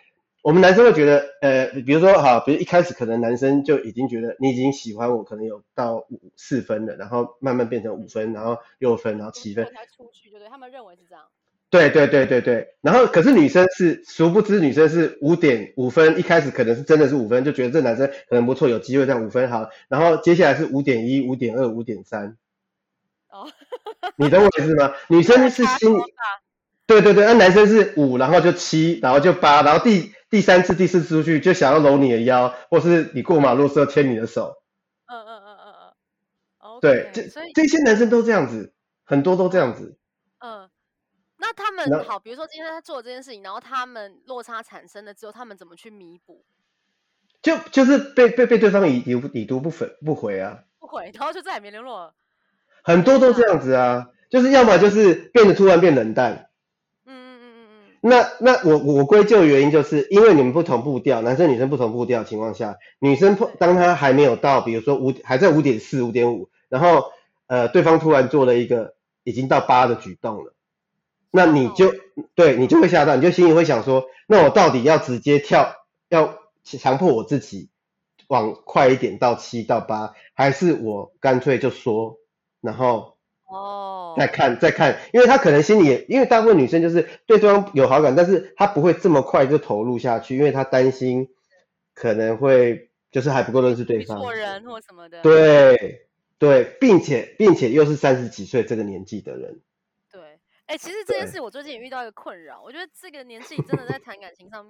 [0.43, 9.65] 我们男生会觉得，呃，比如说哈，比如一开始可能男生就已经觉得你已经喜欢我，可能有到五四分了，然后慢慢变成五分，然后六分，然后七分。
[9.65, 11.25] 才出去，对对，他们认为是这样。
[11.73, 22.37] 对对对对对，然后可是女生是，殊不知女生是五点五分，一开始可能是真的是五分，就觉得这男生可能不错，有机会这样五分好，然后接下来是五点一、五点二、五点三。
[23.31, 23.49] 哦，
[24.17, 24.93] 你懂我意思吗？
[25.09, 26.03] 女生是心里，
[26.87, 34.59] 对对对，那男生是五，然后就七，然后就八，然后第第三次、第四次出去就想要搂你的腰，或是你过马路时候牵你的手。
[35.07, 35.75] 嗯嗯嗯嗯
[36.65, 36.81] 嗯。
[36.83, 37.23] 对，这
[37.55, 39.97] 这些男生都这样子，很多都这样子。
[41.55, 46.45] 他们好，比如说今天他做这件事情，然后他们落差产生了之后，他们怎么去弥补？
[47.43, 52.15] 就就是被被被对方已已已读不回不回啊，不回，然后就再也没联络了。
[52.85, 56.49] 很多都这样子啊，就是要么就是变得突然变冷淡。
[57.05, 57.99] 嗯嗯嗯嗯嗯。
[58.01, 67.11] 那那我我归咎原因就是因为你们不同步调，男生女生不同步调的情况下，女生当她还没有到，比如说五还在五点四五点五，然后
[67.49, 70.51] 呃对方突然做了一个已经到八的举动了。
[71.35, 71.95] 那你就
[72.35, 75.74] 对你就会吓到，你就心里会想说，那我到底要直接跳，
[76.11, 77.70] 要强迫我自己
[78.28, 82.18] 往快一点到七到八，还是我干脆就说，
[82.61, 83.16] 然后
[83.47, 91.28] 哦再看再看，因为他可能心里也，因为大部分女生就是对对方有好感，但是她不会这么快就投入下去，因为她担心
[91.95, 95.22] 可能会就是还不够认识对方，错人或什么的。
[95.22, 96.07] 对
[96.39, 99.61] 对，并且并且又是三十几岁这个年纪的人。
[100.73, 104.64] 对，哎、欸，其实这件事我最近也遇到一个困扰，我觉得这个年纪真的在谈感情上，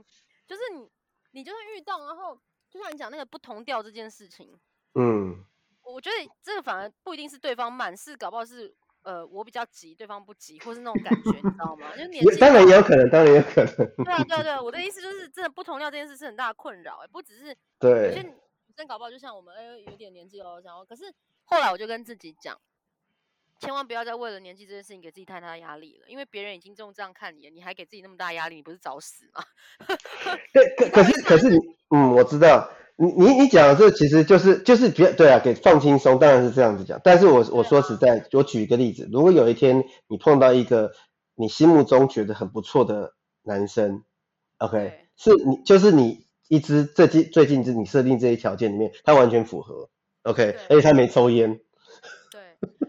[0.47, 0.89] 就是你
[1.33, 2.39] 你就算遇到，然后
[2.71, 4.59] 就像你讲那个不同调这件事情，
[4.95, 5.45] 嗯，
[5.83, 8.75] 我觉得这个反而不一定是对方慢，是搞不好是。
[9.05, 11.91] 呃，我比较急，对方不急，或是那种感觉，你知道吗？
[11.97, 13.75] 就年纪当然也有可能，当然也有可能。
[14.05, 18.33] 对啊，对啊，对啊，我的意思就是，真的不同调这件事是很大的困扰，哎，不只是对有些女
[18.77, 21.13] 生搞不好，就像我们，哎，有点年纪哦，然后可是
[21.47, 22.57] 后来我就跟自己讲，
[23.63, 29.45] 千万不要再为了年纪这件事情给自己太大的压力了，因为别人已经这么这样看你了，你还给自己那么大压力，你不是找死吗？
[30.53, 31.59] 对，可可是可是你，
[31.91, 32.69] 嗯，我知道。
[32.97, 37.01] 你你你讲的这其实就是就是比较对啊，给放轻松，当然是这样子讲。
[37.05, 40.93] 但是我我说实在，我举一个例子，如果有一天你碰到一个
[41.35, 44.03] 你心目中觉得很不错的男生
[44.59, 49.89] ，OK，是你就是你一直最近最近是你设定这些条件里面，他完全符合
[50.25, 51.61] ，OK，而且他没抽烟。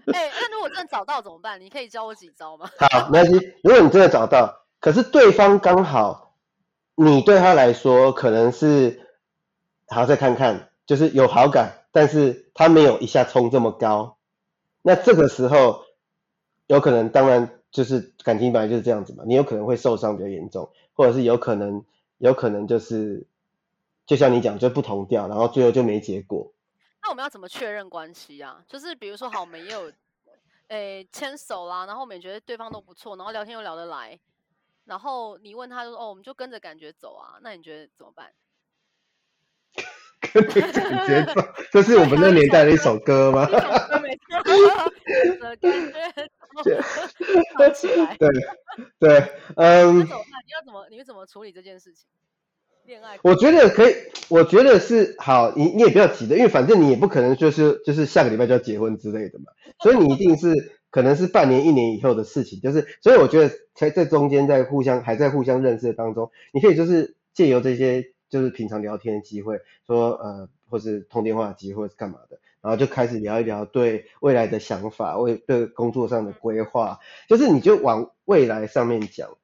[0.06, 1.60] 对， 哎、欸，那如果真的找到怎么办？
[1.62, 2.70] 你可以教我几招吗？
[2.80, 3.54] 好，没关系。
[3.64, 6.36] 如果你真的找到，可是对方刚好
[6.96, 9.02] 你对他来说可能是。
[9.86, 14.18] 好，再看看，就是有好感，但是他没有一下冲这么高，
[14.82, 15.82] 那这个时候
[16.66, 21.84] 有可能，当然就是感情本来就是这样子嘛，你有可能会受伤比较严重，或者是有可能，
[22.18, 23.28] 有可能就是，
[24.08, 26.53] 就像你讲，就不同调，然后最后就没结果。
[27.04, 28.64] 那我们要怎么确认关系啊？
[28.68, 29.92] 就是比如说，好，我们也有，
[30.70, 34.18] 诶、欸，牵手啦，然后我们也觉得对方都不错，然后聊天又聊得来，
[34.86, 38.34] 然后你问他就说，哦，我们就跟着感觉走啊，那你觉得怎么办？
[40.32, 41.42] 跟着感觉走，
[41.72, 43.46] 这是我们那年代的一首歌吗？
[46.64, 46.80] 对
[49.00, 49.20] 对，
[49.58, 50.00] 嗯。
[50.00, 50.08] 你
[50.52, 50.88] 要怎么？
[50.90, 52.08] 你会怎么处理这件事情？
[52.86, 53.20] 恋爱？
[53.24, 53.94] 我觉得可以，
[54.30, 55.54] 我觉得是好。
[55.56, 59.46] 你你也不要急的，因为反正你也不可能就是就是下个礼拜就要结婚之类的嘛。
[59.80, 62.60] 所以你一定是可能是半年、一年以后的事情。
[62.62, 68.12] 就是，所以我觉得在在中间，在互相还在互相认识的当中，你可以就是借由这些。
[68.30, 76.98] 就是平常聊天的机会，说呃，或是通电话的机会，是干嘛的，然后就开始聊一聊对未来的想法，为对工作上的规划，
[77.30, 79.38] 就是你就往未来上面讲，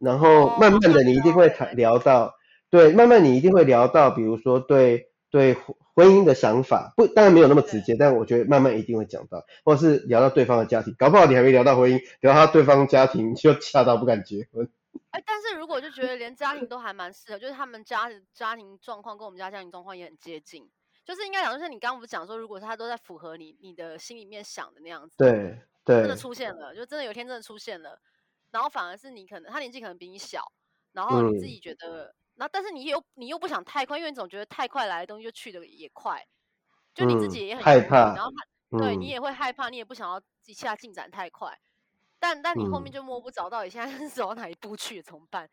[0.00, 2.34] 然后慢慢的你一定会谈聊到，
[2.70, 5.54] 对，慢慢你一定会聊到，比如说对对
[5.94, 14.68] 婚姻的想法，不，当然没有那么直接，但我觉得慢慢一定会讲到，或是聊到对方的家庭，搞不好你还没聊到婚姻，聊到他对方家庭就吓到不敢结婚。
[15.10, 20.68] 哎，但是如果就觉得连家庭都还蛮适合，就是他们家家庭状况跟我们家家庭状况也很接近，
[21.04, 27.98] 就是应该讲，就是你刚刚不是讲说，如果他都在符合你你的心里面想的那样子，对对，真的出现了，就真的有一天真的出现了，
[28.50, 30.42] 然后反而是你可能他年纪可能比你小，
[30.92, 36.24] 然后你自己觉得，那、嗯、但是你又你又不想太快，因为你总觉得太快来的东西就去的也快，
[36.94, 41.58] 就你自己也很、嗯、害怕，然后他对、嗯、你也会害怕，你也不想要一下进展太快。
[42.18, 45.48] 但但你后面就摸不着到底现在是走到哪一步去，怎么办？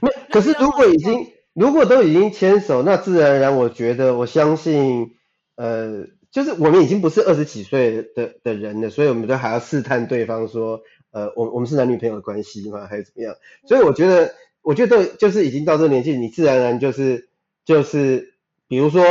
[0.00, 5.16] 没，可是 如果已经如果都已经牵手，那自然而然，我觉得我相信，
[5.54, 10.80] 呃，就是我们已经不是二十几岁的的人了，所以我们都还要试探对方说，
[11.12, 12.88] 呃，我我们是男女朋友的关系吗？
[12.88, 13.36] 还是怎么样？
[13.68, 17.28] 所以我觉得，我觉得就是已经到这个年纪，你自然而然就是
[17.64, 18.34] 就是，
[18.68, 19.02] 比如说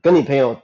[0.00, 0.60] 跟你朋友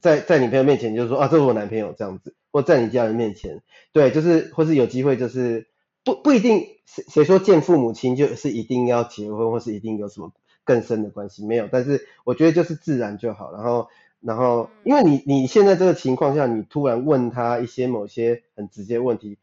[0.00, 2.34] 在在你朋友面前就是说啊，这是我男朋友这样子。
[2.54, 3.62] 或在你家人面前，
[3.94, 5.68] 对，就是或是有机会，就是
[6.04, 11.66] 不不一定谁谁说见父母亲就是一定要结婚，或是一定有什么更深的关系，没有。
[11.72, 13.50] 但是我觉得就是自然就好。
[13.54, 13.88] 然后
[14.20, 19.38] 然后，因为你你现在这个情况下，你突然问他一些某些很直接问题，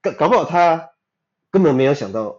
[0.00, 0.92] 搞搞不好他
[1.50, 2.38] 根本没有想到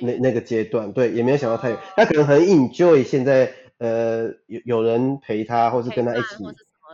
[0.00, 6.44] 那那个阶段，对，也没有想到太远，他可能很 enjoy 现在呃有有人陪他，或是跟他一起，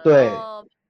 [0.02, 0.32] 对，明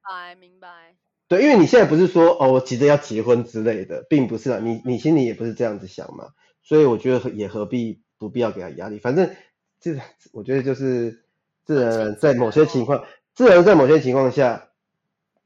[0.03, 0.95] 白明白。
[1.29, 6.31] 对，因为你现在不是说哦，我急着要结婚之类的，并不是啊，你你心里也不是这样子想嘛，
[6.63, 9.31] 所以我觉得也何必不必要给他压力，反正
[9.79, 9.97] 这
[10.33, 11.25] 我觉得就是
[11.65, 14.71] 自然在某些情况，自然在某些情况下，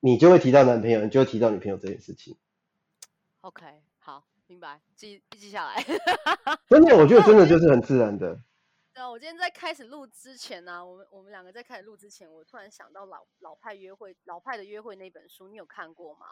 [0.01, 2.37] 你就会提到男朋友，你就会提到女朋友这件事情。
[3.43, 3.67] OK，
[4.65, 5.85] 白，记记下来。
[6.71, 8.35] 真的，我觉得真的就是很自然的。
[8.95, 16.27] 对啊，我今天在开始录之前呢、啊，我们我们两个在开始录之前，我突然想到老老派约会老派的约会那本书，你有看过吗？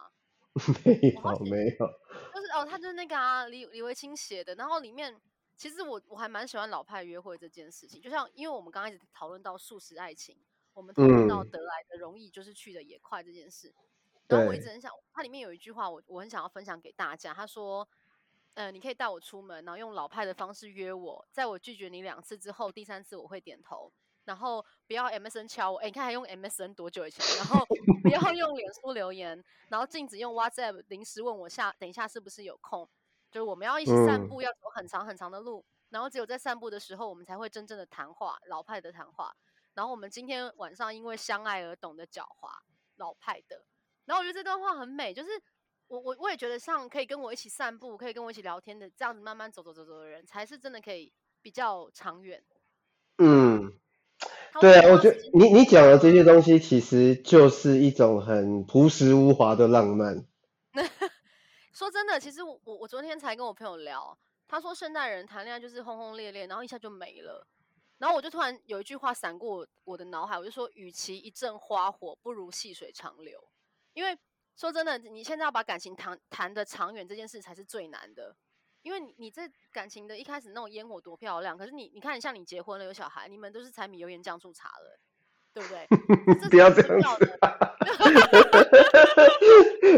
[0.85, 1.87] 没有，没有。
[2.35, 4.55] 就是哦，他就是那个啊，李李维清写的。
[4.55, 5.15] 然后里面
[5.57, 10.39] 其实我我还蛮喜欢老派约会这件事情，就像因为我们刚开始讨论到素食爱情，
[10.73, 13.69] 我们讨论到得来的容易就是去的也快这件事。
[13.69, 13.85] 嗯、
[14.29, 17.87] 然后我一直很想，它里面有一句话我我很想要分享给大家，他说。
[18.55, 23.93] 呃，你可以带我出门，然后用老派的方式约我，在我拒绝你两次之后，第三次我会点头。
[24.25, 27.25] 然后不要 MSN 敲我，哎，你看还用 MSN 多久以前？
[27.39, 27.67] 然后
[28.03, 32.89] 不要用脸书留言，然后禁止用 WhatsApp 临时问我下等一下是不是有空，
[33.33, 39.35] 就是我们要一起散步，要走很长很长的路，嗯、然后只有在散步的时候，我们才会真正的谈话，老派的谈话。
[39.75, 42.49] 然后我们今天晚上因为相爱而懂得狡猾，
[42.97, 43.65] 老派的。
[44.05, 45.31] 然后我觉得这段话很美，就是
[45.93, 51.13] 我我我也觉得像可以跟我一起散步，可以跟我一起聊天的这样子慢慢走走走走的人，才是真的可以
[51.43, 52.43] 比较长远。
[53.19, 53.79] 嗯。
[54.59, 60.25] 对啊，我觉得你你讲的这些东西，其实就是一种很朴实无华的浪漫。
[61.75, 64.17] 说真的，其实我我昨天才跟我朋友聊，
[64.49, 67.47] 他说现代人谈恋爱就是轰轰烈烈，然后一下就没了。
[67.99, 73.43] 然后我就突然有一句话闪过我的脑海，我就说，与其一阵花火，不如细水长流。
[73.93, 74.17] 因为
[74.57, 78.37] 说真的，你现在要把感情谈谈的长远，这件事才是最难的。
[78.83, 84.99] 因为你你这感情的一开始那种烟火多漂亮，可是你你看，像你结婚了有小孩，你们都是柴米油盐酱醋茶了，
[85.55, 85.87] 对不对？
[86.51, 87.39] 不要这样子。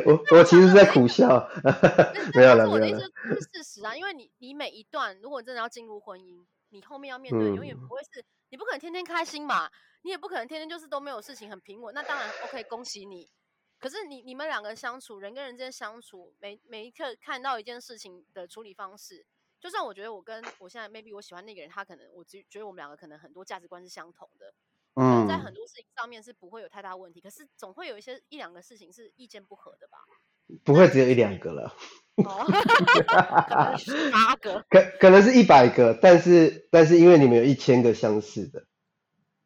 [0.04, 1.48] 我我其实是在苦笑。
[2.36, 2.70] 没有了，没有了。
[2.70, 3.08] 我的意思是
[3.40, 9.70] 事实啊，因为你你每一段，如果真的要进入婚姻，你后面要面对，永远不会是，你不可能天天开心嘛，
[10.02, 11.94] 你也不可能天天就是都没有事情很平稳。
[11.94, 13.30] 那当然，OK，恭喜你。
[13.78, 19.26] 可是你你们两个相处，人跟人之间相处，每每一刻看到一件事情的处理方式，
[19.60, 24.54] 就算我觉得我跟我现在 maybe 我喜欢那个人，他可能我只觉得我们两个可能很多价值观是相同的，
[24.94, 27.20] 嗯，在很多事情上面是不会有太大问题。
[27.20, 29.98] 可是总会有一些一两个事情是意见不合的吧？
[30.62, 31.74] 不会只有一两个了，
[32.16, 32.44] 哦，
[33.48, 38.66] 可能是八个，可可能是一百个，但是但是因为你们有一千个相似的。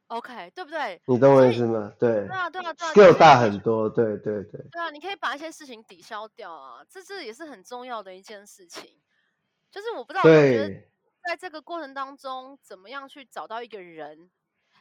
[0.08, 1.00] OK，对不对？
[1.06, 1.92] 你懂我意思吗？
[1.98, 2.26] 对。
[2.26, 2.92] 对啊，对啊，对啊。
[2.94, 4.60] 又大很多，对对对。
[4.70, 9.00] 对啊，你可以把一些事情抵消掉啊，这这也是很重要的一件事情。
[9.70, 10.82] 就是我不知道，我觉得
[11.24, 14.30] 在这个过程当中，怎么样去找到一个人，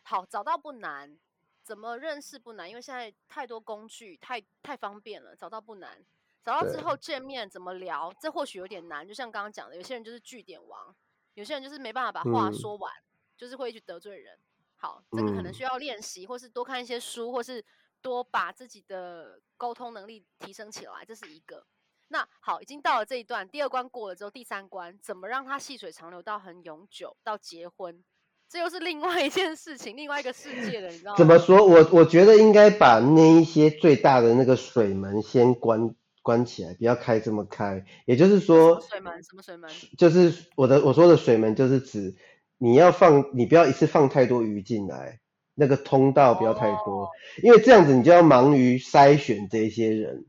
[0.03, 1.19] 好，找到不难，
[1.61, 6.05] 怎么认识不难，因为现在太多工具，太太方便了，找到不难。
[6.41, 9.05] 找到之后见面怎么聊，这或许有点难。
[9.05, 10.95] 就像刚刚讲的，有些人就是据点王，
[11.33, 13.03] 有些人就是没办法把话说完，嗯、
[13.35, 14.39] 就是会去得罪人。
[14.79, 17.65] 好，这个可能需要练习，或是多看一些书，或是
[17.99, 21.65] 多把自己的沟通能力提升起来，这是一个。
[22.09, 28.03] 那好，已经到了这一段，第二关过了之后，第三关怎么让它细水长流到很永久，到结婚，
[28.47, 31.17] 这又是另外一件事情，另外一个世界了，你知道吗？
[31.17, 31.65] 怎么说？
[31.65, 37.83] 我我觉得应该把那一些最大的那个水门先关关起来，不要开这么开。
[38.05, 39.69] 也就是说，水门什么水门？
[39.97, 42.15] 就是我的我说的水门，就是指。
[42.59, 45.19] 你要放，你不要一次放太多鱼进来，
[45.53, 47.09] 那个通道不要太多，oh.
[47.43, 50.25] 因为这样子你就要忙于筛选这些人。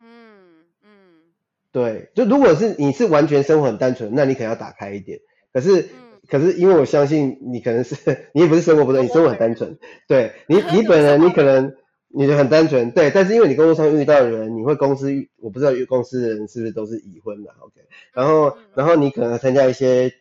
[0.00, 0.88] 嗯嗯，
[1.70, 5.20] 对，就如果是你是完全生活很单纯，那你可能要打开一点。
[5.52, 7.96] 可是、嗯、可是因为我相信你可能是
[8.32, 9.78] 你也不是生活不对，你生活很单纯。
[10.06, 11.74] 对你 你本人你可能
[12.08, 17.74] 你就很单纯，对，但是因为你工作上遇到的人，你会公司我不知道公司的人是不是都是已婚的，OK？
[18.14, 20.14] 然后、嗯、然后你可能参加一些。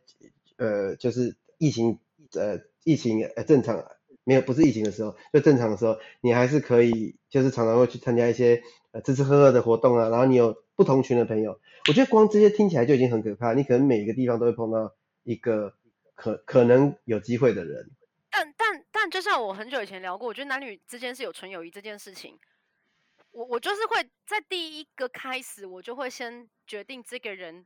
[0.57, 1.99] 呃，就是疫情，
[2.33, 3.85] 呃，疫情呃正常，
[4.23, 14.93] 没有不是疫情的时候，就正常的时候，你还是可以，就是常常会去参加一些呃吃吃喝喝的活动啊，然后你有不同群的朋友，我觉得光这些听起来就已经很可怕，你可能每一个地方都会碰到
[15.23, 15.75] 一个
[16.15, 17.89] 可可能有机会的人。
[18.29, 22.37] 但但但就像我很久以前聊过，我觉得男女之间是有纯友谊这件事情，
[23.31, 27.65] 我我就是会在第一个开始，我就会先决定这个人。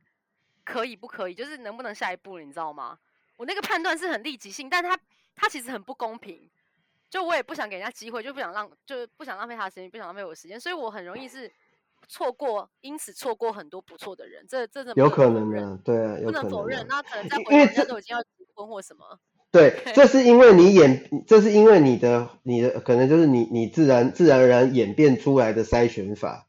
[0.64, 1.34] 可以不可以？
[1.34, 2.98] 就是能不能下一步，你知道吗？
[3.36, 4.98] 我那个判断是很立即性，但他
[5.34, 6.48] 他其实很不公平。
[7.10, 11.50] 就我也不想给人家机会，就不想浪，就是不想浪费他的时间，不想浪费我的时间，所以我很容易是
[12.08, 14.46] 错过，因此错过很多不错的人。
[14.48, 15.78] 这这怎么有可能呢？
[15.84, 16.86] 对啊，不能否认。
[16.88, 19.18] 那可能 在回人家都已经要结婚或什么？
[19.52, 26.46] 对，这是因为你演，这是因为你的你的可能就是你你自然自然而然演变出来的筛选法。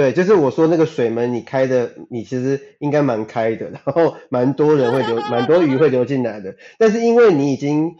[0.00, 6.56] 对，就是我说那个水门，你开的，你其实应该蛮开的，然后蛮多人会流，蛮多鱼会流进来的。
[6.78, 7.96] 但是因为你已经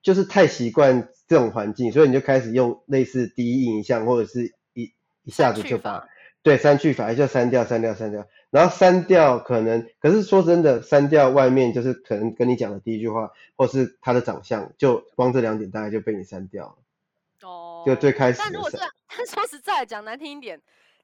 [0.00, 4.94] 就是太习惯这种环境，所以你就开始用类似第一印象或者是一
[5.24, 6.08] 一下子就把
[6.42, 16.74] 对删去法，就删掉、删掉、删掉，然后删掉可能，可是说真的，删掉外面就是可能跟你讲的第一句话，或是他的长相，就光这两点大概就被你删掉了。
[17.46, 18.38] 哦，就最开始。
[18.42, 20.58] 但如果是，但说实在讲难听一点。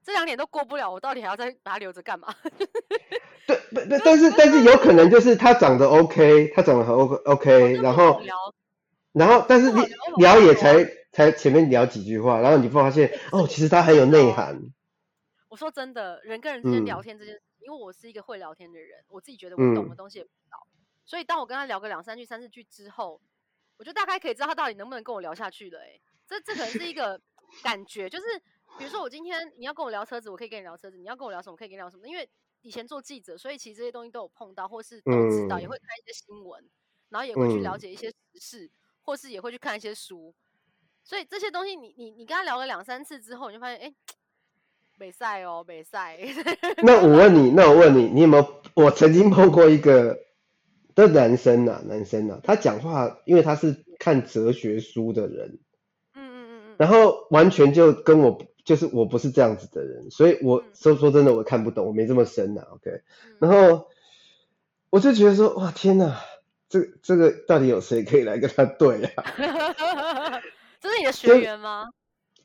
[0.08, 2.34] 这两点都过不了，我到底还要再把它留着干嘛？
[3.46, 8.22] 对，但但是但是有可能就是他长得 OK，他长得很 OK OK，然后
[9.12, 9.82] 然后但是你
[10.16, 10.82] 聊也才
[11.12, 14.58] 才前面聊几句话，然后你发现哦，其实他很有内涵。
[15.50, 20.56] 我说真的，人跟人之间聊天这件事，因为我是一个会聊天的人，我自己觉得我懂的东西也不少，
[21.04, 23.20] 所以当我跟他聊个两三句、三四句之后，
[23.76, 25.80] 我就大概可以知道他到底能不能跟我聊下去了。
[25.80, 27.20] 哎，这这可能是一个
[27.62, 28.24] 感觉，就是
[28.76, 32.06] 比如说我今天你要跟我聊车子，我可以跟你聊车子；你要跟我聊什么，我可以跟你聊什么。
[32.06, 32.28] 因为
[32.62, 36.62] 以前做记者，所以其实这些东西都有碰到，或是都知道，嗯、也会看一些新闻，
[37.08, 38.70] 然后也会去了解一些时事，嗯、
[39.02, 40.34] 或是也会去看一些书。
[41.02, 43.94] 所以这些东西你，你你你跟他聊了两三次之后，你就发现，哎，
[44.96, 46.18] 美赛哦，美赛。
[46.84, 48.62] 那我问你，那我问你，你有没有？
[48.74, 50.18] 我曾经碰过一个
[50.94, 55.58] 的男生呐、啊，男生呐、啊，他讲话，因为他是看哲学书的人，
[56.14, 58.38] 嗯嗯嗯嗯，然后完全就跟我，
[58.68, 63.00] 就是我不是这样子的人，所以我说说真的，我看不懂，我没这么深呐、啊，OK，
[63.38, 63.88] 然后
[64.90, 66.16] 我就觉得说，哇，天呐，
[66.68, 69.24] 这这个到底有谁可以来跟他对啊？
[70.82, 71.86] 这是你的学员吗？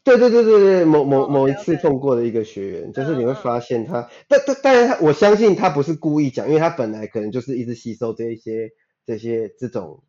[0.06, 2.96] 对对对对对，某某某一次碰过的一个学员，oh, okay, okay.
[2.96, 8.72] 就是你会发现他，但但当然他，我相信他不是故意讲，因为他本来可能就是一直吸收这一些
[9.06, 10.02] 这些这种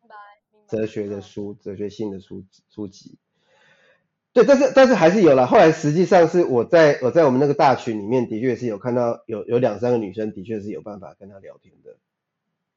[0.69, 3.17] 哲学的书、哲学性的书书籍。
[4.35, 5.47] 对，但是但是还是有了。
[5.47, 11.95] 后来实际上是我在我在我们那个大群里面，的确是有看到有有两三个女生，的确是有办法跟他聊天的。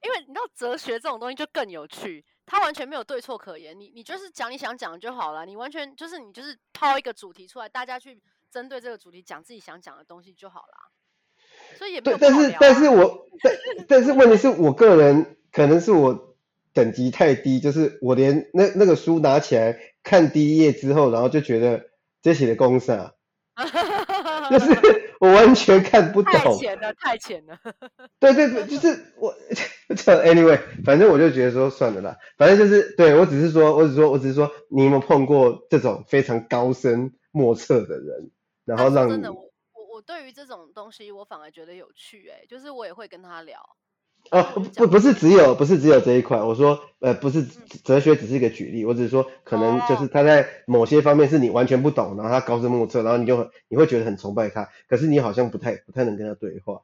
[0.04, 2.24] 因为你知道哲学这种东西就更有趣。
[2.46, 8.20] 它完全没有对错可言，你你就是讲你想讲的就好了，你完全就是你就是抛一个主题出来，大家去
[8.52, 11.76] 针对这个主题讲自己想讲的东西就好了。
[11.76, 13.52] 所以也没有、啊、对，但是但是我但
[13.88, 16.36] 但是问题是我个人可能是我
[16.72, 19.76] 等级太低，就是我连那那个书拿起来
[20.08, 21.84] 看第一页之后，然后就觉得
[22.22, 23.12] 这写的公式啊，
[24.50, 25.04] 就是。
[25.20, 27.58] 我完全看不懂，太浅了，太浅了。
[28.20, 29.34] 对对对，就是我，
[30.22, 38.30] anyway，反正我就觉得说算了啦，反正就是对我只是说，我只是说，我只是说，你有没有碰过这种非常高深莫测的人，
[38.64, 39.40] 然后让你真的，我
[39.72, 43.58] 我我对于这种东西，我反而觉得有趣，哎，就是我也会跟他聊。
[44.30, 44.42] 哦，
[44.76, 46.40] 不，不是只有，不是只有这一块。
[46.40, 47.42] 我说，呃，不是
[47.84, 48.84] 哲学，只是一个举例。
[48.84, 56.80] 我只是说，可能就是他在某些方面是你完全不懂，然后他高深莫测，然后你就你会觉得很崇拜他，可是你好像不太不太能跟他对话。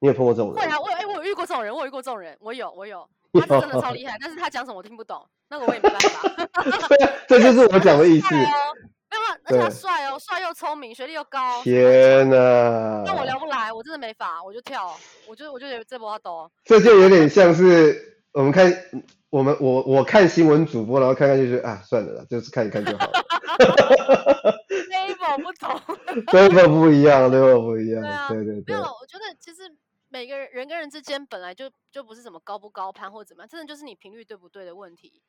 [0.00, 0.56] 你有碰过这种人？
[0.56, 6.28] 会啊，我哎，我有遇过这种人，我有遇过这种人，我有，我有，他是真的超厉害， 但是他讲什么我听不懂，那个我也没办法。
[6.88, 8.34] 对 这就是我讲的意思。
[9.44, 11.62] 而且他帅哦，帅又聪明，学历又高。
[11.62, 13.02] 天哪！
[13.04, 14.94] 那我聊不来，我真的没法，我就跳，
[15.28, 16.50] 我就我就觉得这波要抖。
[16.64, 18.72] 这就有点像是我们看
[19.30, 23.24] 我们我我看新闻主播，然后看看就觉得啊，算了啦，就是看一看就好了。
[24.90, 25.70] level 不同
[26.26, 28.02] ，level 不一样，level 不一样。
[28.02, 28.74] 对啊，对对对。
[28.74, 29.62] 没有，我觉得其实
[30.08, 35.20] 每个人人跟人之间本来就就不是什么高不高攀或者怎么样，真的就是你频率对不对的问题。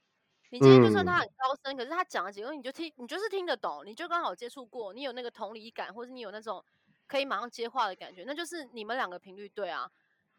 [0.52, 6.64] 你今天就算他很高深，嗯、可是他讲了几个，你就听，你就是听得懂，你就刚好接触过，你有那个同理感，或者你有那种
[7.08, 9.90] 可以马上接话的感觉，那就是你们两个频率对啊。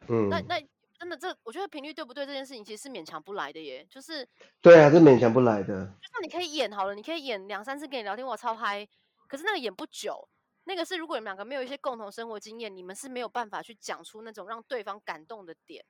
[0.08, 0.28] 嗯。
[0.28, 0.60] 那那
[0.98, 4.26] 真的这，我觉得频率对不对这件事情，其实是勉强不来的耶，就是。
[4.62, 5.84] 对啊，是勉强不来的。
[6.00, 8.86] 就算你可以演好了，你可以演两三次跟你聊天，我超嗨。
[9.28, 10.26] 可是那个演不久，
[10.64, 15.84] 那个是如果你们两个没有一些共同生活经验，你们是没有办法去讲出那种让对方感动的点。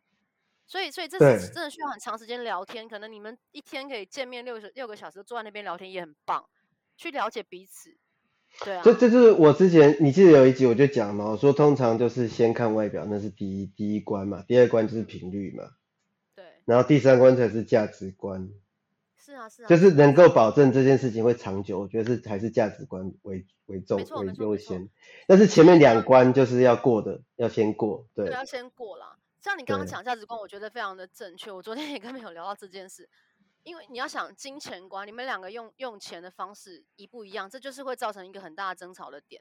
[0.67, 2.89] 所以，所以这是真的需要很长时间聊天。
[2.89, 6.45] 可能你们一天可以见面六十六个小时，坐在那边聊天也很棒，
[6.97, 7.97] 去了解彼此。
[8.65, 15.65] 对啊，这这就是我之前你记得有一集我就讲嘛，我说通常就是先看外表，那是第一第一关嘛，第二关就是频率嘛，
[16.35, 18.49] 对，然后第三关才是价值观。
[19.19, 24.89] 是啊，是啊，就是能够保证这件事情会长久，我觉得是还是价值观为为重为优先。
[25.27, 29.17] 但是前面两关就是要过的，要先过，对，要先过啦。
[29.47, 31.53] 像你刚刚讲价值观，我觉得非常的正确。
[31.53, 33.09] 我昨天也跟朋友聊到这件事，
[33.63, 39.41] 因为你要想金钱观，你们两个用用钱的方式一不一样，这就是会造成一个很大的争吵的点。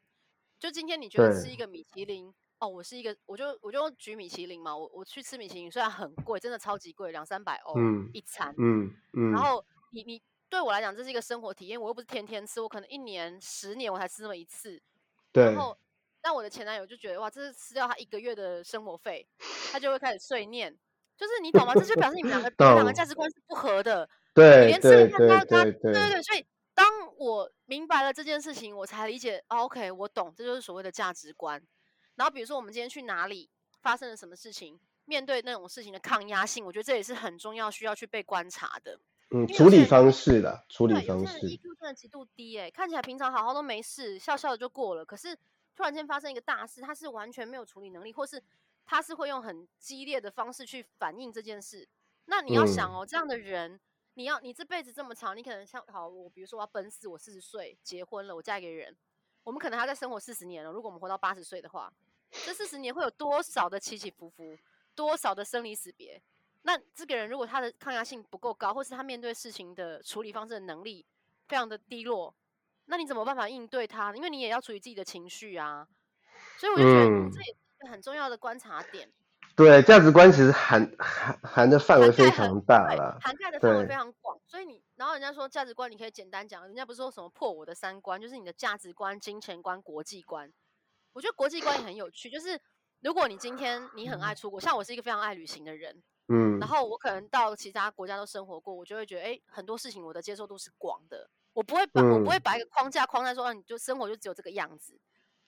[0.60, 7.74] 就今天你觉得吃一个米其林，哦，我是一个，我就我就举米其林嘛，我我去吃米其林，虽然很贵，真的超级贵，两三百欧
[8.14, 14.80] 一餐，嗯嗯，然后你你对我来讲这是一个生活体验，我又不是天天吃，我可能一年十年我才吃那么一次，
[15.32, 15.76] 对，然后。
[16.28, 19.24] 但我的前男友就觉得哇，这是吃掉他一个月的生活费，
[19.72, 20.76] 他就会开始碎念，
[21.16, 21.76] 就是你懂吗？
[21.76, 24.10] 这就表示你们两个 你们两个价值观是不合的。
[24.34, 26.24] 对，连吃对对对。
[26.24, 26.84] 所以当
[27.18, 29.38] 我明白了这件事情，我才理解。
[29.50, 31.62] 哦，OK，我懂，这就是所谓的价值观。
[32.16, 33.48] 然后比如说我们今天去哪里，
[33.84, 39.00] 发生了什么事情，面对那种事情的抗压性，我觉得这也是很重要，需要去被观察的。
[39.30, 41.38] 嗯，处理方式啦，处理方式。
[41.48, 45.38] EQ 真的极度低，哎，看起来平常好好都没事，笑笑的就过了，可是。
[45.76, 48.42] 突然间发生一个大事，他是完全没有处理能力，或是
[48.86, 51.88] 他是会用很激烈的方式去反应这件事。
[52.26, 53.80] 那你要想哦，嗯、这样的人，
[54.14, 58.96] 你要你这辈子这么长，你可能像好，我比如说我要奔四，我四十岁结婚了，我嫁给人，
[59.44, 60.72] 我们可能还要再生活四十年了。
[60.72, 61.92] 如果我们活到八十岁的话，
[62.32, 64.58] 这四十年会有多少的起起伏伏，
[64.96, 66.22] 多少的生离死别？
[66.64, 71.06] 那这个人如果他的抗压性不够高，或是他面对事情的处理方式的能力
[71.48, 72.34] 非常的低落，
[72.86, 74.16] 那你怎么办法应对他？
[74.16, 75.88] 因为你也要处理自己的情绪啊。
[76.58, 79.08] 所以我就觉得这也是一个很重要的观察点。
[79.08, 79.14] 嗯
[79.58, 84.38] 对，价值观其实含含含的范围非常大了，涵盖的范围非常广。
[84.46, 90.52] 所以你，然后人家说价值观，你可以简单讲，人家不是说什么破我的三观，就是你的价值观、金钱观、国际观。
[91.14, 92.60] 我觉得国际观也很有趣，就是
[93.00, 105.00] 如果你今天你很爱出国，像我是一个非常爱旅行的人，嗯，然后我可能到其他国家都生活过，我就会觉得，哎，很多事情我的接受度是广的，我不会把、嗯、我不会把一个框架框在说，啊，你就生活就只有这个样子。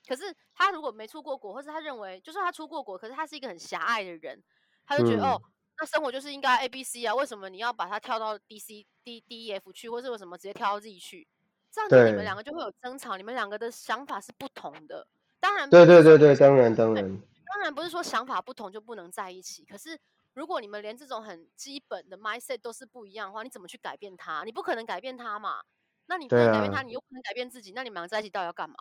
[0.08, 4.42] 可是他如果没出过国，或是他认为，就算他出过国，可是他是一个很狭隘的人。
[4.86, 5.42] 他就觉得、嗯、哦，
[5.78, 11.28] 那生活就是应该 A B C 啊，为什么你要把它跳到 D C D D E F 去，或是为什么直接跳到 Z 去？
[11.70, 15.06] 这样子你们两个就会有争吵，你们两个的想法是不同的。
[15.42, 19.66] 当然，对对对对，当然当然，当然不是说想法不同就不能在一起。
[19.66, 20.00] 可是
[20.34, 24.44] 如果你们连这种很基本的 mindset 都是不一样的话，你怎么去改变他？
[24.46, 25.62] 你不可能改变他嘛。
[26.08, 28.76] 那你不能改变他，啊、你又不能改变自己，那你们两个在一起到底要干嘛？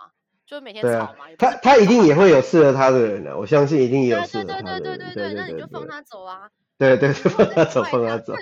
[0.47, 4.83] 就是每天吵嘛，他他一定也会有适合他的人的，我相信一定也有适合他的人。
[4.83, 6.49] 对对对对对对，那你就放他走啊。
[6.79, 8.33] 对对，就放他走，放他走。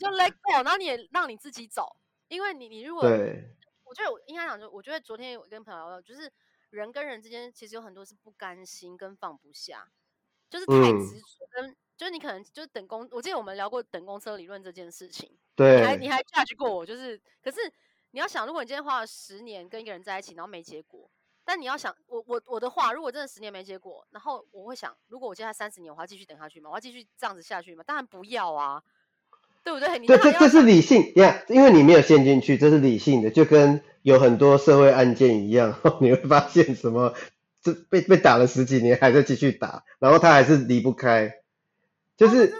[0.00, 1.94] 就 let go，然后你也让你自己走，
[2.26, 6.28] 因为你你如果，对，我觉得我应该讲就，我觉得昨天我跟朋友聊到，就是
[6.70, 9.86] 人跟人之间其实有很多是不甘心跟放不下，
[10.50, 17.58] 就是太执着跟，就是你可能就是等公，我记得我们聊过等公车理论这件事情，对，你还你还 judge 过我，就是，可是
[18.12, 21.10] 你要想，如果你今天花了十年跟一个人在一起，然后没结果。
[21.44, 26.70] 但你要想，我我我的话，如果真的十年没结果，然后我会想，如果我接下来三十年，我要继续等下去吗？
[26.70, 27.82] 我要继续这样子下去吗？
[27.84, 28.82] 当然不要啊，
[29.64, 29.98] 对不对？
[29.98, 37.14] 你对，这这是理性，yeah, 因为你没有陷进去，这是理性的，就跟有很多社会案件一样， 你会发现什么，
[37.62, 41.40] 这被被打了十几年还在继续打，然后他还是离不开，
[42.16, 42.54] 就是、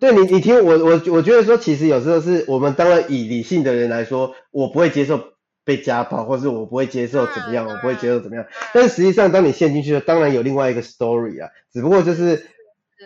[0.00, 5.36] 对你你听我我我觉得说，其实有时候是我们当然以理性的人来说，我不会接受。
[5.64, 8.42] 被家暴，或是我不会接受怎么样，嗯、我不会接受怎么样。
[8.42, 11.50] 嗯、但是实际上，当你陷进去了，当然有另外一个 story 啊。
[11.70, 12.48] 只不过就是，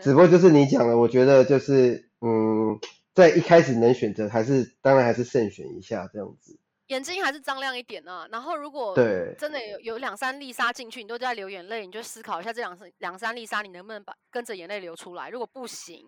[0.00, 2.78] 只不过就是你讲的，我觉得就是，嗯，
[3.16, 6.56] 在一开始能选择，还是当然还是慎选一下这样子。
[6.86, 8.28] 眼睛还是张亮一点啊。
[8.30, 8.94] 然后如果
[9.36, 15.28] 真的有有两三粒沙进去，你都在流眼泪，你就思考一下这两两三粒沙，你能不能把跟着眼泪流出来？
[15.30, 16.06] 如果不行。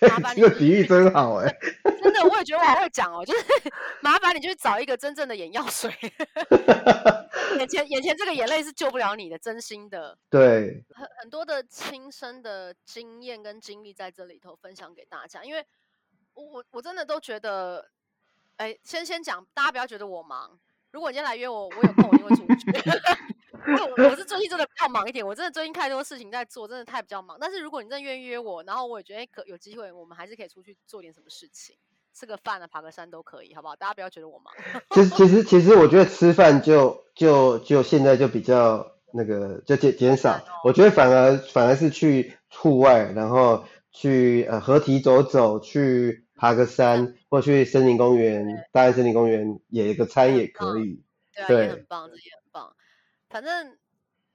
[0.08, 1.58] 麻烦你这个比喻真好哎、 欸！
[2.02, 3.44] 真的，我也觉得我好会讲哦，就是
[4.00, 5.90] 麻烦你就去找一个真正的眼药水。
[7.58, 10.18] 眼前眼前这个眼泪是救不了你的，真心的。
[10.28, 15.64] 对，很很多的亲身的经验跟经历在这里头分享给大家，因为
[16.34, 17.88] 我我我真的都觉得，
[18.56, 20.58] 哎、欸，先先讲，大家不要觉得我忙。
[20.90, 22.72] 如果你今天来约我，我有空我一定会出去。
[23.96, 27.36] 我我是最近真的比较忙一点，我真的最近太多事情在做，真的太比较忙。
[27.40, 31.76] 但是如果你真的愿意约我，然后我也觉得可有机会，我们还是可以出去做点什么事情，
[32.12, 33.76] 吃个饭啊，爬个山都可以，好不好？
[33.76, 34.52] 大家不要觉得我忙。
[34.90, 51.02] 其实其实其实我觉得吃饭就就就现在就比较那个就减减少，我觉得反而反而是去户外，然后去呃河堤走走，去爬个山，或去森林公园，大安森林公园野个餐也可以。
[51.34, 52.43] 对，对啊，也很棒，这也很棒。
[53.34, 53.76] 反正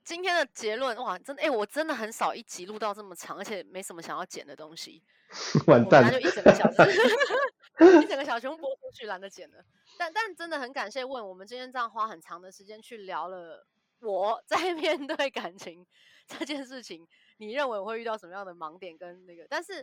[0.03, 5.01] 今天的结论哇，真的哎、欸，我真的很少一集录到这么长，而且没什么想要剪的东西。
[5.67, 6.81] 完蛋，那就一整个小时，
[8.03, 9.63] 一整个小时播出去，懒得剪了。
[9.97, 13.65] 但但真的很感谢问，我们今天这样花很长的时间去聊了
[14.01, 15.87] 我 在面对感情
[16.27, 19.47] 这件事情，你认为我会遇到什么样的盲点跟那个？
[19.49, 19.75] 但是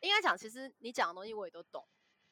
[0.00, 1.86] 应该讲，其实你讲的东西我也都懂。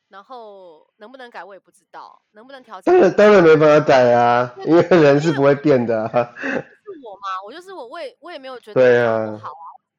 [0.08, 2.92] 然后能不能改我也不知道，能不能调整？
[2.92, 6.34] 当然当然没办法改啊，因为人是不会变的、啊。
[6.36, 9.52] 是我嘛，我就是我，我也我也没有觉得不好啊，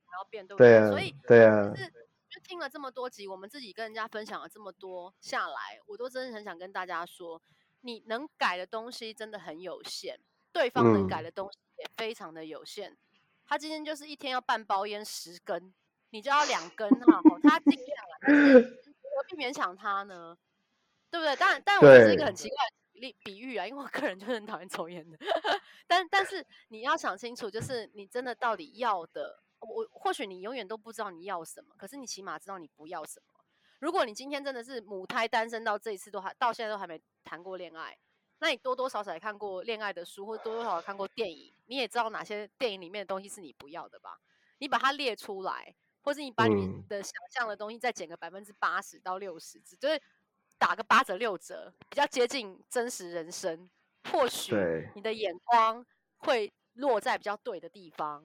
[0.08, 0.70] 我要变对不对？
[0.70, 1.90] 对啊、所以对啊，就是
[2.30, 7.42] 就听了这么多集，我们自己跟人家分享了这么多下来，我都真的很想跟大家说，
[7.82, 10.18] 你能改的东西真的很有限，
[10.54, 12.92] 对方能改的东西也非常的有限。
[12.92, 12.98] 嗯、
[13.46, 15.74] 他今天就是一天要半包烟十根，
[16.12, 18.70] 你就要两根哈，他尽量了。
[19.30, 20.38] 何必勉强他呢？
[21.10, 21.36] 对不对？
[21.38, 22.58] 但但我是一个很奇怪
[22.94, 25.18] 的例比喻啊，因为我个人就很讨厌抽烟的。
[25.88, 33.40] 但但是你要想清楚，就是你真的到底要的，我或许你永远都不知道你要什么，可是你起码知道你不要什么。
[33.80, 37.98] 如果你今天真的是母胎单身到这一次都还到现在都还没谈过恋爱，
[38.40, 44.20] 那你多多少少也看过恋爱的书，或多多少少看过电影，你也知道哪些电影里面的东西是你不要的吧？
[44.58, 45.76] 你把它列出来。
[46.06, 50.00] 或是你把你的想象的东西再减个百分之八十到六十，就是
[50.60, 53.68] 打个八折六折，比较接近真实人生。
[54.12, 54.56] 或许
[54.94, 55.84] 你的眼光
[56.18, 58.24] 会落在比较对的地方。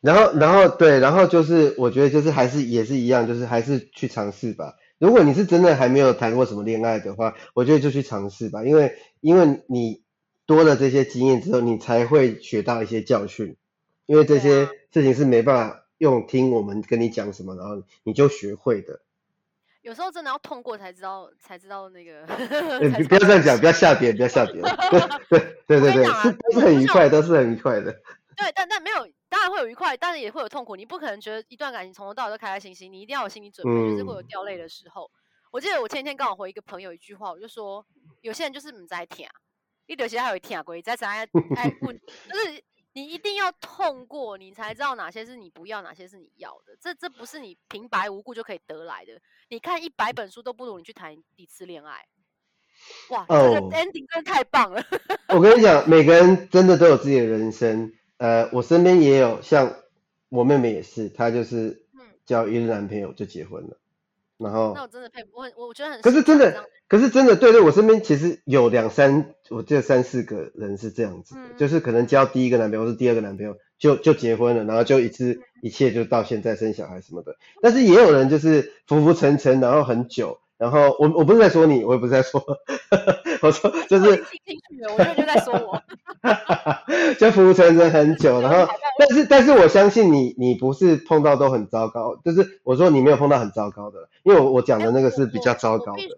[0.00, 4.74] 然后，然后对，然后就是我觉得就是还是也是一样，就是还是去尝试吧。
[4.98, 10.04] 如果你是真的还没有谈过什么恋爱的话，我觉得就去尝试吧，因为因为你
[10.46, 13.56] 多了这些经验之后，你才会学到一些教训，
[14.06, 19.00] 因为这些事情是没办法用听我们跟你讲什么，然后你就学会的。
[19.82, 22.24] 有时候真的要痛过才知道，才知道那个。
[22.98, 24.62] 你不要这样讲，不要吓别人，不要吓别人。
[25.28, 27.92] 对对对对对，是都是很愉快，都是很愉快的。
[28.34, 30.74] 对，但但没有，当然会有愉快，但是也会有痛苦。
[30.74, 35.10] 你不可能觉得一段感情从头到尾都开开心心，你一定要有心理准备，嗯、就是会有掉泪的时候。
[35.50, 37.84] 我记得我前天刚好回一个朋友一句话，我就说，
[38.22, 39.28] 有些人就是不在听，
[39.86, 41.28] 你有些还有听过，在在哎
[41.82, 42.64] 问， 就是。
[42.94, 46.76] 你一定要痛过，你才知道哪些是你不要，哪些是你要的。
[46.80, 49.20] 这这不是你平白无故就可以得来的。
[49.48, 52.06] 你看一百本书都不如你去谈一次恋爱。
[53.10, 54.82] 哇，这个 ending 真的太棒了。
[55.34, 57.92] 我跟你讲，每个人真的都有自己的人生。
[58.18, 59.74] 呃，我身边也有，像
[60.28, 61.86] 我妹妹也是，她就是
[62.24, 63.76] 交一个男朋友就结婚了。
[64.44, 66.02] 然后，那我真的佩服，我我觉得很。
[66.02, 77.36] 可是真的，可是真的，对对，我身边其实有两三，我记得三四个人是这样子的，嗯、就是可能交第一个男朋友或是第二个男朋友就就结婚了，然后就一次一切就到现在生小孩什么的。
[77.62, 80.38] 但是也有人就是浮浮沉沉，然后很久。
[80.56, 82.40] 然后我我不是在说你，我也不是在说，
[83.42, 84.24] 我说就是，
[84.88, 85.82] 我觉得就在说我，
[87.18, 96.02] 就浮浮沉沉很久， 然后但是但是我相信你，你不是碰到都很糟糕，就是我说你没有碰到很糟糕的，因为我我讲的那个是比较糟糕的。
[96.02, 96.08] 欸、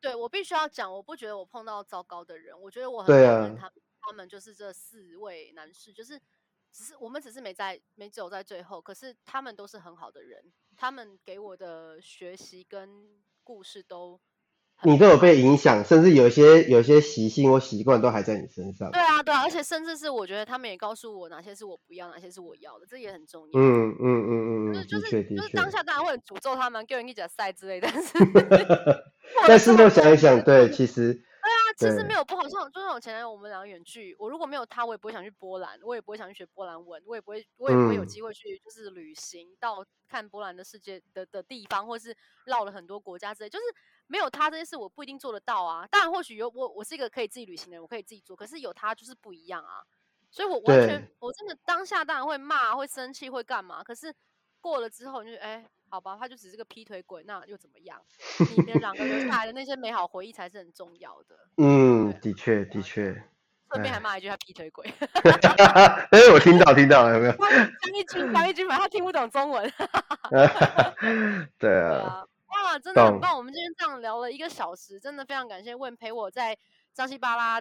[0.00, 3.72] 对，我必须要讲，我不觉得我碰到糟糕的人，我觉得我很感恩他们，
[4.02, 6.20] 他们就是这四位男士，就是
[6.70, 10.44] 只是我们只是没在没走在最后，可是他们都是很好的人，
[10.76, 13.06] 他们给我的学习跟。
[13.46, 14.18] 故事都，
[14.82, 18.90] 你都有被影响，甚至有些有些习性或习惯都还在你身上。
[18.90, 23.60] 对啊，对啊，而且甚至是我觉得他们也告诉我哪些是我不要，哪些是我要的，这也很重要。
[23.60, 28.12] 嗯嗯嗯嗯，就是就是就是当下当然会诅咒他们，给人一脚赛之类， 但是
[29.46, 31.22] 但事后想一想，对，其实。
[31.76, 42.16] 其实没有不好，像就像我前男友，我们两个远距，我如果没有他，我也不会想去波兰，我也不会想去学波兰文，我也不会，我也不会有机会去就是旅行到看波兰的世界的的地方，或是
[42.46, 43.64] 绕了很多国家之类，就是
[44.06, 45.86] 没有他这件事，我不一定做得到啊。
[45.88, 49.84] 当然，或许有我，我是一个可以自己旅行的人，我可以自己做，可是有他就是不一样啊。
[50.30, 53.84] 所以我完全，我真的当下当然会骂，会生气，会干嘛？
[53.84, 54.14] 可是
[54.62, 55.68] 过了之后，你就哎。
[55.88, 58.00] 好吧，他就只是个劈腿鬼，那又怎么样？
[58.56, 61.36] 你们两个留下来的那些美好回忆才是很重要的。
[61.56, 63.14] 嗯，的确，的确。
[63.72, 64.86] 顺便还骂一句他劈腿鬼。
[66.10, 67.32] 哎，我听到，听到了，有没有？
[67.32, 69.72] 张一军，张一军，他听不懂中文。
[71.58, 72.24] 对啊。
[72.48, 73.36] 哇，真的很棒！
[73.36, 76.56] 我们今天这样聊了一个小时，真的非常感谢 Win 陪我在
[76.94, 77.60] 张西巴拉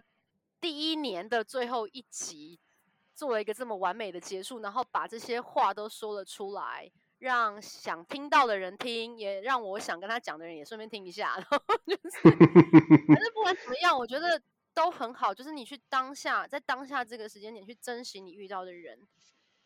[0.62, 2.60] 第一年的最后一集
[3.14, 6.90] 做了一个这么完美的结束，然后把这些话都说了出来。
[7.20, 14.42] 让想听到的人听，也让我想跟他讲的人也顺便听一下， 然后就是，反正不管怎么样，我觉得
[14.74, 15.34] 都很好。
[15.34, 19.00] 就是你去当下，在当下这个时间点去珍惜你遇到的人，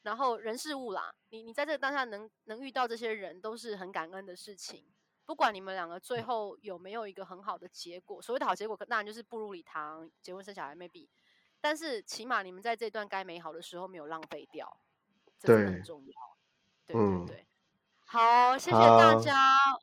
[0.04, 4.86] 然后人事物啦，你你在这个当下能能遇到这些人，都是很感恩的事情。
[5.26, 11.08] 不管你们两个最后有没有一个很好的结果，所谓的好结果，当然就是步入礼堂、结婚生小孩，maybe。
[11.62, 14.80] 但是起码你们在这段该美好的时候没有浪费掉，
[15.38, 16.29] 这真的很重要。
[16.94, 17.46] 对对对，
[18.08, 19.36] 好，谢谢大家，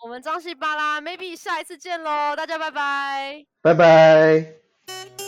[0.02, 5.25] 我们张西巴拉，maybe 下一次见喽，大家拜拜，拜拜。